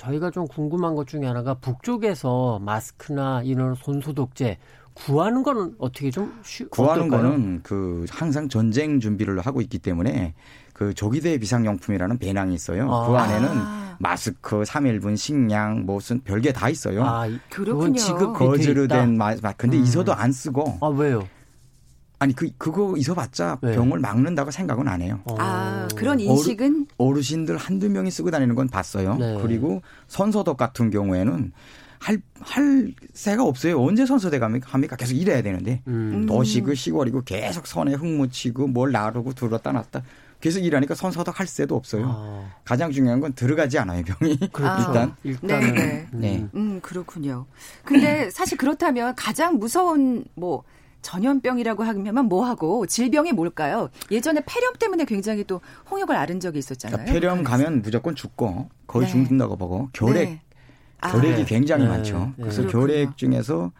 저희가 0.00 0.30
좀 0.30 0.46
궁금한 0.46 0.94
것 0.94 1.06
중에 1.06 1.26
하나가 1.26 1.54
북쪽에서 1.54 2.58
마스크나 2.60 3.42
이런 3.42 3.74
손소독제 3.74 4.56
구하는 4.94 5.42
건 5.42 5.74
어떻게 5.78 6.10
좀 6.10 6.40
쉬, 6.42 6.64
구하는 6.64 7.06
어떨까요? 7.06 7.30
거는 7.30 7.60
그 7.62 8.06
항상 8.10 8.48
전쟁 8.48 8.98
준비를 8.98 9.38
하고 9.40 9.60
있기 9.60 9.78
때문에 9.78 10.34
그 10.72 10.94
조기대 10.94 11.38
비상용품이라는 11.38 12.18
배낭이 12.18 12.54
있어요. 12.54 12.90
아. 12.90 13.06
그 13.06 13.14
안에는 13.14 13.48
마스크, 13.98 14.62
3일분 14.62 15.16
식량, 15.18 15.84
무슨 15.84 16.20
별게 16.22 16.52
다 16.52 16.70
있어요. 16.70 17.04
아, 17.04 17.28
그렇군요. 17.50 17.96
지급 17.96 18.32
거즈로 18.32 18.88
된 18.88 19.18
마, 19.18 19.34
근데 19.58 19.76
음. 19.76 19.82
있어도 19.82 20.14
안 20.14 20.32
쓰고. 20.32 20.78
아, 20.80 20.86
왜요? 20.86 21.22
아니 22.20 22.34
그 22.34 22.50
그거 22.58 22.96
있어봤자 22.98 23.58
네. 23.62 23.74
병을 23.74 23.98
막는다고 23.98 24.50
생각은 24.50 24.86
안 24.88 25.00
해요. 25.00 25.20
아 25.38 25.88
그런 25.96 26.20
인식은 26.20 26.86
어르, 26.98 27.22
신들 27.22 27.56
한두 27.56 27.88
명이 27.88 28.10
쓰고 28.10 28.30
다니는 28.30 28.54
건 28.54 28.68
봤어요. 28.68 29.16
네. 29.16 29.38
그리고 29.40 29.80
선서덕 30.06 30.58
같은 30.58 30.90
경우에는 30.90 31.52
할, 31.98 32.20
할 32.40 32.92
새가 33.14 33.42
없어요. 33.42 33.82
언제 33.82 34.04
선서대 34.04 34.38
갑니까? 34.38 34.96
계속 34.96 35.14
일해야 35.14 35.42
되는데. 35.42 35.82
음. 35.88 36.26
도시고 36.26 36.74
시골이고 36.74 37.22
계속 37.22 37.66
선에 37.66 37.94
흙 37.94 38.06
묻히고 38.06 38.68
뭘 38.68 38.92
나르고 38.92 39.32
들었다 39.32 39.72
놨다. 39.72 40.02
계속 40.40 40.60
일하니까 40.60 40.94
선서덕 40.94 41.40
할 41.40 41.46
새도 41.46 41.74
없어요. 41.74 42.04
아. 42.06 42.50
가장 42.64 42.90
중요한 42.90 43.20
건 43.20 43.32
들어가지 43.34 43.78
않아요, 43.78 44.02
병이. 44.04 44.36
그렇죠. 44.52 44.88
일단. 44.88 45.14
일단은. 45.24 45.74
네. 45.74 45.80
네. 45.80 46.08
네. 46.12 46.46
음, 46.54 46.80
그렇군요. 46.82 47.46
근데 47.84 48.30
사실 48.30 48.56
그렇다면 48.56 49.14
가장 49.14 49.58
무서운 49.58 50.24
뭐 50.34 50.64
전염병이라고 51.02 51.82
하면 51.82 52.24
뭐하고 52.26 52.86
질병이 52.86 53.32
뭘까요? 53.32 53.90
예전에 54.10 54.42
폐렴 54.46 54.74
때문에 54.74 55.04
굉장히 55.04 55.44
또 55.44 55.60
홍역을 55.90 56.14
앓은 56.14 56.40
적이 56.40 56.58
있었잖아요. 56.58 56.96
그러니까 56.96 57.12
폐렴 57.12 57.44
가면 57.44 57.82
무조건 57.82 58.14
죽고 58.14 58.68
거의 58.86 59.06
네. 59.06 59.12
죽는다고 59.12 59.56
보고 59.56 59.88
결핵 59.92 60.28
네. 60.28 60.42
결핵이 61.00 61.42
아. 61.42 61.44
굉장히 61.46 61.84
네. 61.84 61.88
많죠. 61.88 62.32
네. 62.36 62.42
그래서 62.42 62.62
그렇군요. 62.62 62.86
결핵 62.86 63.16
중에서 63.16 63.72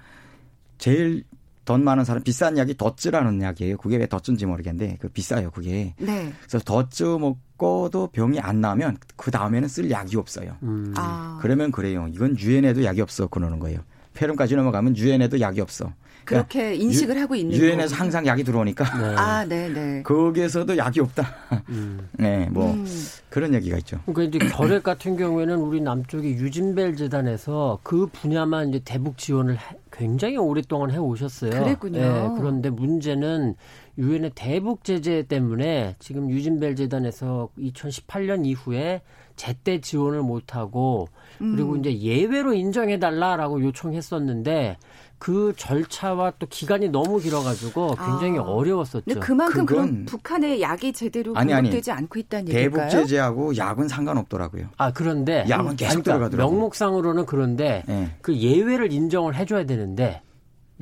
제일 0.78 1.24
돈 1.64 1.84
많은 1.84 2.04
사람 2.04 2.22
비싼 2.22 2.56
약이 2.58 2.76
덧즈라는 2.76 3.42
약이에요. 3.42 3.76
그게 3.76 3.96
왜 3.96 4.06
덧즈인지 4.06 4.46
모르겠는데 4.46 4.96
그 4.98 5.08
비싸요 5.08 5.50
그게. 5.50 5.94
네. 5.98 6.32
그래서 6.40 6.58
덧즈 6.64 7.02
먹고도 7.04 8.08
병이 8.08 8.40
안 8.40 8.60
나면 8.60 8.96
그 9.16 9.30
다음에는 9.30 9.68
쓸 9.68 9.90
약이 9.90 10.16
없어요. 10.16 10.56
음. 10.62 10.94
아. 10.96 11.38
그러면 11.42 11.70
그래요. 11.70 12.08
이건 12.12 12.36
유엔에도 12.38 12.84
약이 12.84 13.00
없어 13.02 13.28
그러는 13.28 13.58
거예요. 13.58 13.80
폐렴까지 14.14 14.56
넘어가면 14.56 14.96
유엔에도 14.96 15.40
약이 15.40 15.60
없어. 15.60 15.92
그러니까 16.30 16.48
그렇게 16.48 16.74
인식을 16.76 17.16
유, 17.16 17.20
하고 17.20 17.34
있는 17.34 17.56
유엔에서 17.56 17.96
항상 17.96 18.24
약이 18.24 18.44
들어오니까 18.44 18.84
네. 18.98 19.14
아, 19.18 19.44
네, 19.44 19.68
네. 19.68 20.02
거기에서도 20.02 20.76
약이 20.76 21.00
없다. 21.00 21.26
음. 21.68 22.08
네, 22.18 22.48
뭐 22.50 22.72
음. 22.72 22.86
그런 23.28 23.52
얘기가 23.54 23.76
있죠. 23.78 23.98
그러니까 24.06 24.38
이제 24.38 24.48
결핵 24.54 24.82
같은 24.82 25.16
경우에는 25.16 25.56
우리 25.56 25.80
남쪽의 25.80 26.34
유진벨 26.34 26.96
재단에서 26.96 27.80
그 27.82 28.06
분야만 28.06 28.70
이제 28.70 28.80
대북 28.84 29.18
지원을 29.18 29.58
굉장히 29.92 30.36
오랫동안 30.36 30.92
해 30.92 30.98
오셨어요. 30.98 31.50
그랬군요. 31.50 31.98
네, 31.98 32.28
그런데 32.38 32.70
문제는 32.70 33.56
유엔의 33.98 34.32
대북 34.34 34.84
제재 34.84 35.24
때문에 35.24 35.96
지금 35.98 36.30
유진벨 36.30 36.76
재단에서 36.76 37.48
2018년 37.58 38.46
이후에 38.46 39.02
제때 39.36 39.80
지원을 39.80 40.22
못 40.22 40.54
하고 40.54 41.08
그리고 41.38 41.72
음. 41.72 41.80
이제 41.80 41.98
예외로 41.98 42.52
인정해 42.52 42.98
달라라고 42.98 43.62
요청했었는데 43.62 44.76
그 45.20 45.52
절차와 45.58 46.32
또 46.38 46.46
기간이 46.48 46.88
너무 46.88 47.20
길어가지고 47.20 47.94
굉장히 47.94 48.38
아. 48.38 48.42
어려웠었죠. 48.42 49.20
그만큼 49.20 49.66
그런 49.66 50.06
북한의 50.06 50.62
약이 50.62 50.94
제대로 50.94 51.36
아니, 51.36 51.52
공급되지 51.52 51.92
않고 51.92 52.18
있다는 52.18 52.48
얘기일까요? 52.48 52.88
대북 52.88 52.90
제재하고 52.90 53.54
약은 53.54 53.86
상관없더라고요. 53.86 54.70
아 54.78 54.90
그런데 54.92 55.44
약은 55.46 55.76
계속 55.76 56.02
들어가더라고요. 56.04 56.50
명목상으로는 56.58 57.26
그런데 57.26 57.82
네. 57.86 58.10
그 58.22 58.34
예외를 58.34 58.92
인정을 58.92 59.34
해줘야 59.36 59.66
되는데 59.66 60.22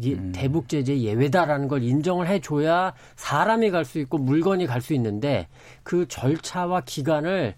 음. 0.05 0.31
대북 0.33 0.69
제재 0.69 0.97
예외다라는 0.97 1.67
걸 1.67 1.83
인정을 1.83 2.29
해줘야 2.29 2.93
사람이 3.17 3.73
갈 3.73 3.85
수 3.85 3.99
있고 3.99 4.19
물건이 4.19 4.67
갈 4.67 4.81
수 4.81 4.95
있는데 4.95 5.49
그 5.83 6.07
절차와 6.07 6.83
기간을 6.83 7.57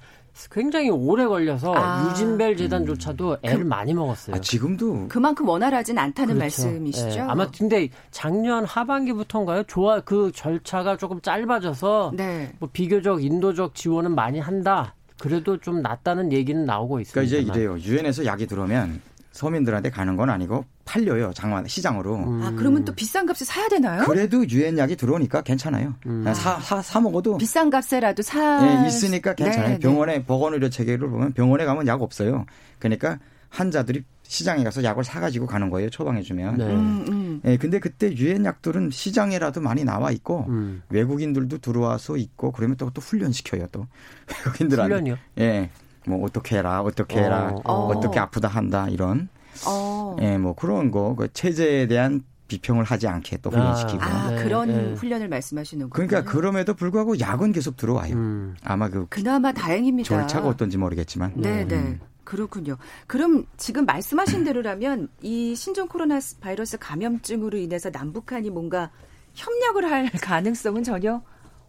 굉장히 0.50 0.90
오래 0.90 1.26
걸려서 1.26 1.74
아. 1.74 2.08
유진벨 2.08 2.56
재단조차도 2.56 3.30
음. 3.30 3.36
애를 3.42 3.64
그, 3.64 3.68
많이 3.68 3.94
먹었어요. 3.94 4.36
아, 4.36 4.40
지금도 4.40 5.08
그만큼 5.08 5.48
원활하진 5.48 5.98
않다는 5.98 6.36
그렇죠. 6.36 6.62
말씀이시죠? 6.62 7.08
네. 7.08 7.20
아마 7.20 7.50
근데 7.50 7.88
작년 8.10 8.64
하반기부터인가요? 8.64 9.64
좋아 9.64 10.00
그 10.00 10.30
절차가 10.32 10.96
조금 10.96 11.20
짧아져서 11.20 12.12
네. 12.16 12.52
뭐 12.58 12.68
비교적 12.72 13.22
인도적 13.22 13.74
지원은 13.74 14.14
많이 14.14 14.38
한다. 14.38 14.94
그래도 15.20 15.58
좀 15.58 15.82
낫다는 15.82 16.32
얘기는 16.32 16.64
나오고 16.64 17.00
있습니다. 17.00 17.30
그러니까 17.30 17.52
이제 17.52 17.60
이래요. 17.60 17.78
유엔에서 17.78 18.24
약이 18.24 18.46
들어오면 18.46 19.00
서민들한테 19.32 19.90
가는 19.90 20.16
건 20.16 20.30
아니고 20.30 20.64
팔려요 20.90 21.32
장만 21.32 21.68
시장으로. 21.68 22.16
음. 22.16 22.42
아 22.42 22.50
그러면 22.56 22.84
또 22.84 22.92
비싼 22.92 23.24
값에 23.24 23.44
사야 23.44 23.68
되나요? 23.68 24.02
그래도 24.04 24.46
유엔 24.48 24.76
약이 24.76 24.96
들어오니까 24.96 25.42
괜찮아요. 25.42 25.94
음. 26.06 26.24
사사 26.26 26.76
아, 26.76 26.82
사 26.82 27.00
먹어도 27.00 27.36
비싼 27.38 27.70
값에라도 27.70 28.22
사 28.22 28.60
네, 28.60 28.88
있으니까 28.88 29.34
괜찮아요. 29.34 29.68
네, 29.68 29.74
네. 29.74 29.78
병원에 29.78 30.18
네. 30.18 30.24
보건 30.24 30.54
의료 30.54 30.68
체계를 30.68 31.08
보면 31.08 31.32
병원에 31.32 31.64
가면 31.64 31.86
약 31.86 32.02
없어요. 32.02 32.44
그러니까 32.80 33.18
환자들이 33.50 34.02
시장에 34.24 34.64
가서 34.64 34.82
약을 34.82 35.04
사가지고 35.04 35.46
가는 35.46 35.70
거예요. 35.70 35.90
처방해 35.90 36.22
주면. 36.22 36.56
네. 36.56 36.64
음, 36.64 37.04
음. 37.08 37.40
예, 37.44 37.56
근데 37.56 37.78
그때 37.78 38.12
유엔 38.16 38.44
약들은 38.44 38.90
시장에라도 38.90 39.60
많이 39.60 39.84
나와 39.84 40.10
있고 40.10 40.46
음. 40.48 40.82
외국인들도 40.88 41.58
들어와서 41.58 42.16
있고 42.16 42.50
그러면 42.52 42.76
또 42.76 42.90
또 42.90 43.00
훈련시켜요. 43.00 43.66
또 43.70 43.86
외국인들한테. 44.44 44.94
훈련이요? 44.94 45.16
예. 45.38 45.70
뭐 46.06 46.24
어떻게 46.24 46.56
해라, 46.58 46.80
어떻게 46.82 47.18
해라, 47.20 47.54
어, 47.64 47.72
어. 47.92 48.00
떻게 48.00 48.18
아프다 48.18 48.48
한다 48.48 48.88
이런. 48.88 49.28
어. 49.66 49.89
예, 50.20 50.38
뭐 50.38 50.54
그런 50.54 50.90
거, 50.90 51.14
그 51.14 51.32
체제에 51.32 51.86
대한 51.86 52.22
비평을 52.48 52.84
하지 52.84 53.06
않게 53.06 53.38
또 53.38 53.50
훈련시키고. 53.50 54.02
아, 54.02 54.06
아 54.06 54.30
네, 54.30 54.42
그런 54.42 54.68
네. 54.68 54.94
훈련을 54.94 55.28
말씀하시는 55.28 55.88
거예요. 55.88 56.08
그러니까 56.08 56.30
그럼에도 56.30 56.74
불구하고 56.74 57.20
약은 57.20 57.52
계속 57.52 57.76
들어와요. 57.76 58.14
음. 58.14 58.56
아마 58.64 58.88
그 58.88 59.06
그나마 59.08 59.52
다행입니다. 59.52 60.08
절차가 60.08 60.48
어떤지 60.48 60.76
모르겠지만. 60.76 61.34
네, 61.36 61.64
네. 61.64 61.76
음. 61.76 62.00
그렇군요. 62.24 62.76
그럼 63.06 63.44
지금 63.56 63.86
말씀하신 63.86 64.44
대로라면 64.44 65.08
이 65.20 65.54
신종 65.56 65.88
코로나 65.88 66.20
바이러스 66.40 66.78
감염증으로 66.78 67.58
인해서 67.58 67.90
남북한이 67.90 68.50
뭔가 68.50 68.90
협력을 69.34 69.90
할 69.90 70.10
가능성은 70.10 70.84
전혀 70.84 71.22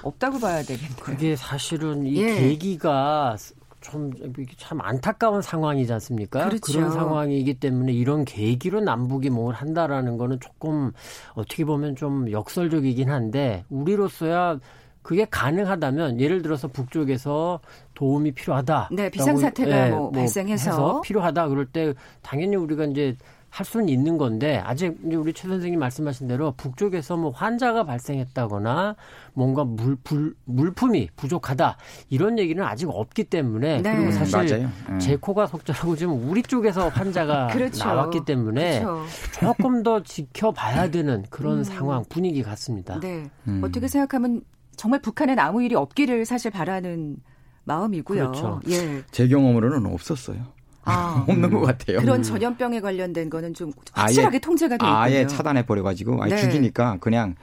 없다고 0.04 0.40
봐야 0.40 0.62
되겠네요. 0.62 0.98
그게 1.00 1.36
사실은 1.36 2.06
이 2.06 2.18
예. 2.18 2.36
계기가 2.36 3.36
좀참 3.82 4.80
안타까운 4.82 5.42
상황이지 5.42 5.92
않습니까? 5.94 6.48
그렇죠. 6.48 6.74
그런 6.74 6.92
상황이기 6.92 7.56
때문에 7.56 7.92
이런 7.92 8.24
계기로 8.26 8.82
남북이 8.82 9.30
뭘 9.30 9.54
한다라는 9.54 10.18
거는 10.18 10.40
조금 10.40 10.92
어떻게 11.34 11.66
보면 11.66 11.96
좀 11.96 12.32
역설적이긴 12.32 13.10
한데 13.10 13.66
우리로서야 13.70 14.60
그게 15.02 15.26
가능하다면 15.26 16.20
예를 16.20 16.42
들어서 16.42 16.68
북쪽에서 16.68 17.60
도움이 17.96 18.34
필요하다. 18.34 18.90
네, 18.92 19.10
비상사태가 19.10 19.70
네, 19.70 19.90
뭐, 19.90 20.00
뭐 20.00 20.12
발생해서 20.12 21.02
필요하다 21.02 21.48
그럴 21.50 21.66
때 21.66 21.94
당연히 22.22 22.56
우리가 22.56 22.86
이제 22.86 23.18
할 23.52 23.66
수는 23.66 23.90
있는 23.90 24.18
건데 24.18 24.62
아직 24.64 24.98
우리 25.04 25.34
최 25.34 25.50
선생님 25.50 25.78
말씀하신 25.78 26.30
대로 26.30 26.54
북쪽에서 26.54 27.18
뭐 27.18 27.32
환자가 27.32 27.84
발생했다거나 27.84 28.96
뭔가 29.34 29.66
물, 29.66 29.98
불, 29.98 30.34
물품이 30.46 31.10
부족하다 31.18 31.78
이런 32.10 32.40
얘기는 32.40 32.64
아직 32.64 32.88
없기 32.90 33.26
때문에 33.26 33.82
네. 33.82 33.96
그리고 33.96 34.12
사실 34.14 34.70
음. 34.90 35.00
제 35.00 35.18
코가 35.18 35.48
속절하고 35.48 35.98
지금 35.98 36.30
우리 36.30 36.42
쪽에서 36.42 36.88
환자가 36.88 37.48
그렇죠. 37.52 37.86
나왔기 37.86 38.24
때문에 38.24 38.80
그렇죠. 38.80 39.06
조금 39.38 39.84
더 39.84 40.02
지켜봐야 40.02 40.90
되는 40.90 41.26
그런 41.30 41.58
음. 41.60 41.64
상황 41.66 42.06
분위기 42.08 42.44
같습니다. 42.44 43.02
네. 43.02 43.30
음. 43.50 43.62
어떻게 43.66 43.90
생각하면 43.90 44.44
정말 44.78 45.02
북한에 45.02 45.36
아무 45.38 45.62
일이 45.62 45.76
없기를 45.76 46.26
사실 46.26 46.52
바라는 46.52 47.18
마음이고요. 47.66 48.32
그렇죠. 48.32 48.62
예. 48.70 49.04
제 49.12 49.28
경험으로는 49.28 49.92
없었어요. 49.92 50.42
아, 50.84 51.26
없는 51.30 51.50
것 51.52 51.62
같아요. 51.62 52.00
그런 52.00 52.18
음. 52.18 52.24
전염병에 52.24 52.82
관련된 52.82 53.30
거는 53.30 53.54
좀 53.54 53.72
확실하게 53.94 54.36
아예, 54.36 54.40
통제가 54.40 54.78
되고 54.78 54.92
아예 54.92 55.28
차단해 55.28 55.66
버려 55.66 55.84
가지고 55.84 56.22
아예 56.24 56.32
네. 56.32 56.38
죽이니까 56.38 56.98
그냥 57.00 57.36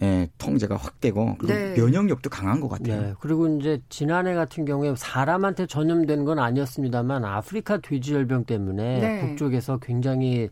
예, 0.00 0.28
통제가 0.38 0.76
확 0.76 1.00
되고 1.00 1.34
그리고 1.38 1.54
네. 1.54 1.74
면역력도 1.76 2.30
강한 2.30 2.60
것 2.60 2.68
같아요. 2.68 3.00
네. 3.00 3.14
그리고 3.20 3.48
이제 3.48 3.80
지난해 3.88 4.34
같은 4.34 4.64
경우에 4.64 4.94
사람한테 4.96 5.66
전염된 5.66 6.24
건 6.24 6.38
아니었습니다만 6.38 7.24
아프리카 7.24 7.78
돼지열병 7.78 8.44
때문에 8.44 9.00
네. 9.00 9.20
북쪽에서 9.20 9.78
굉장히 9.78 10.50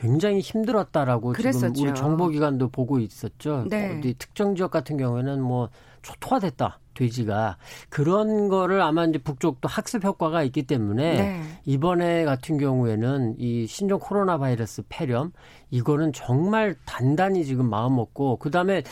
굉장히 0.00 0.40
힘들었다라고 0.40 1.32
그랬었죠. 1.32 1.72
지금 1.72 1.90
우리 1.90 1.98
정보기관도 1.98 2.68
보고 2.68 2.98
있었죠. 2.98 3.66
네. 3.68 3.98
어디 3.98 4.14
특정 4.14 4.54
지역 4.54 4.70
같은 4.70 4.96
경우에는 4.96 5.42
뭐 5.42 5.68
초토화됐다. 6.02 6.80
돼지가 6.94 7.58
그런 7.88 8.48
거를 8.48 8.80
아마 8.82 9.04
이제 9.04 9.18
북쪽도 9.18 9.68
학습 9.68 10.04
효과가 10.04 10.42
있기 10.42 10.64
때문에 10.64 11.16
네. 11.16 11.42
이번에 11.64 12.24
같은 12.24 12.58
경우에는 12.58 13.36
이 13.38 13.68
신종 13.68 14.00
코로나 14.00 14.36
바이러스 14.36 14.82
폐렴 14.88 15.30
이거는 15.70 16.12
정말 16.12 16.74
단단히 16.84 17.44
지금 17.44 17.70
마음 17.70 17.94
먹고 17.94 18.38
그다음에 18.38 18.82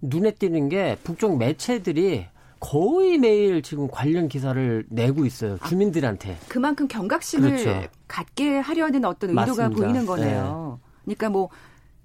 눈에 0.00 0.30
띄는 0.30 0.68
게 0.68 0.96
북쪽 1.02 1.38
매체들이 1.38 2.26
거의 2.60 3.16
매일 3.18 3.62
지금 3.62 3.88
관련 3.90 4.28
기사를 4.28 4.84
내고 4.90 5.24
있어요 5.24 5.56
아, 5.60 5.68
주민들한테. 5.68 6.32
아, 6.34 6.36
그만큼 6.48 6.86
경각심을 6.86 7.50
그렇죠. 7.56 7.88
갖게 8.06 8.58
하려는 8.58 9.04
어떤 9.04 9.30
의도가 9.30 9.46
맞습니다. 9.46 9.68
보이는 9.70 10.06
거네요. 10.06 10.78
네. 11.04 11.14
그러니까 11.16 11.30
뭐 11.30 11.48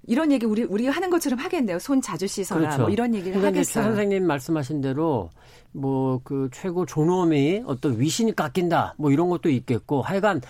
이런 0.08 0.32
얘기 0.32 0.46
우리 0.46 0.62
우리 0.64 0.86
하는 0.86 1.10
것처럼 1.10 1.38
하겠네요. 1.38 1.78
손 1.78 2.00
자주 2.00 2.26
씻어라. 2.26 2.60
그렇죠. 2.60 2.82
뭐 2.82 2.90
이런 2.90 3.14
얘기를 3.14 3.36
하겠어요. 3.44 3.64
최 3.64 3.82
선생님 3.82 4.26
말씀하신 4.26 4.80
대로 4.80 5.30
뭐 5.72 6.20
그 6.24 6.48
최고 6.52 6.86
존엄이 6.86 7.64
어떤 7.66 8.00
위신이 8.00 8.34
깎인다. 8.34 8.94
뭐 8.96 9.10
이런 9.10 9.28
것도 9.28 9.50
있겠고 9.50 10.00
하여간 10.02 10.40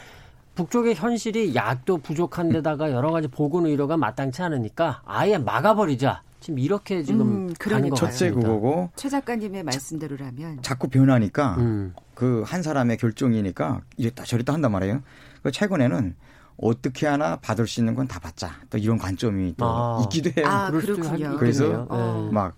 북쪽의 0.54 0.94
현실이 0.94 1.54
약도 1.54 1.98
부족한 1.98 2.48
데다가 2.50 2.90
여러 2.92 3.10
가지 3.10 3.28
보건 3.28 3.66
의료가 3.66 3.96
마땅치 3.96 4.42
않으니까 4.42 5.02
아예 5.04 5.36
막아버리자. 5.36 6.22
지금 6.40 6.58
이렇게 6.58 7.02
지금 7.02 7.48
음, 7.48 7.54
가는 7.58 7.88
것 7.90 7.96
첫째. 7.96 8.30
그거고 8.30 8.90
최 8.96 9.08
작가님의 9.08 9.62
말씀대로라면 9.64 10.62
자꾸 10.62 10.88
변하니까 10.88 11.56
음. 11.58 11.94
그한 12.14 12.62
사람의 12.62 12.98
결정이니까 12.98 13.80
이랬다 13.96 14.24
저랬다 14.24 14.52
한단 14.52 14.72
말이에요. 14.72 15.02
그 15.42 15.50
최근에는 15.50 16.14
어떻게 16.58 17.06
하나 17.06 17.36
받을 17.36 17.66
수 17.66 17.80
있는 17.80 17.94
건 17.94 18.06
다 18.08 18.18
받자. 18.20 18.50
또 18.70 18.78
이런 18.78 18.96
관점이 18.98 19.54
또 19.56 19.66
아. 19.66 20.00
있기도 20.04 20.30
해요. 20.36 20.46
아, 20.48 20.70
그렇군요. 20.70 21.36
그래서 21.38 21.86
어. 21.90 22.30
막, 22.32 22.56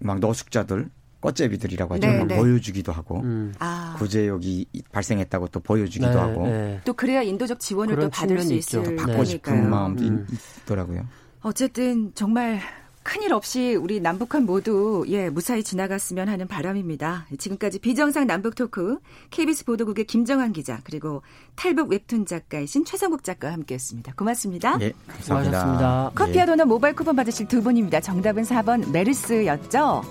막 0.00 0.18
너숙자들, 0.18 0.88
껍제비들이라고 1.20 1.94
하죠. 1.94 2.06
네, 2.06 2.24
네. 2.24 2.36
보여주기도 2.36 2.92
하고 2.92 3.20
음. 3.20 3.52
아. 3.58 3.94
구제역이 3.98 4.66
발생했다고 4.92 5.48
또 5.48 5.60
보여주기도 5.60 6.10
네, 6.10 6.16
하고 6.16 6.46
네. 6.46 6.80
또 6.84 6.92
그래야 6.94 7.22
인도적 7.22 7.60
지원을 7.60 7.96
또 7.98 8.08
받을 8.10 8.40
수 8.40 8.54
있을 8.54 8.96
받고 8.96 9.24
싶은 9.24 9.68
마음도 9.68 10.04
음. 10.04 10.26
있더라고요. 10.62 11.06
어쨌든 11.42 12.12
정말 12.14 12.60
큰일 13.08 13.32
없이 13.32 13.74
우리 13.74 14.00
남북한 14.00 14.44
모두 14.44 15.02
예 15.08 15.30
무사히 15.30 15.62
지나갔으면 15.62 16.28
하는 16.28 16.46
바람입니다. 16.46 17.24
지금까지 17.38 17.78
비정상 17.78 18.26
남북 18.26 18.54
토크 18.54 18.98
KBS 19.30 19.64
보도국의 19.64 20.04
김정환 20.04 20.52
기자 20.52 20.80
그리고 20.84 21.22
탈북 21.56 21.88
웹툰 21.88 22.26
작가이신 22.26 22.84
최성국 22.84 23.24
작가와 23.24 23.54
함께했습니다. 23.54 24.12
고맙습니다. 24.14 24.76
예, 24.82 24.92
감사합니다. 25.06 25.58
고맙습니다. 25.58 26.10
커피와 26.14 26.44
도넛 26.44 26.68
모바일 26.68 26.94
쿠폰 26.94 27.16
받으실 27.16 27.48
두 27.48 27.62
분입니다. 27.62 28.00
정답은 28.00 28.42
4번 28.42 28.90
메르스였죠. 28.90 30.02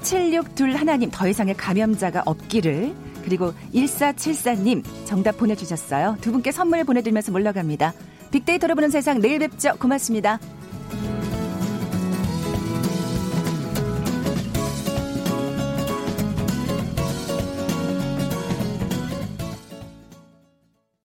762 0.00 0.76
하나님 0.76 1.10
더 1.10 1.28
이상의 1.28 1.58
감염자가 1.58 2.22
없기를 2.24 2.94
그리고 3.22 3.52
1474님 3.74 4.82
정답 5.04 5.36
보내주셨어요. 5.36 6.16
두 6.22 6.32
분께 6.32 6.52
선물 6.52 6.84
보내드리면서 6.84 7.32
물러갑니다. 7.32 7.92
빅데이터로 8.30 8.74
보는 8.76 8.88
세상 8.88 9.20
내일 9.20 9.40
뵙죠. 9.40 9.74
고맙습니다. 9.78 10.38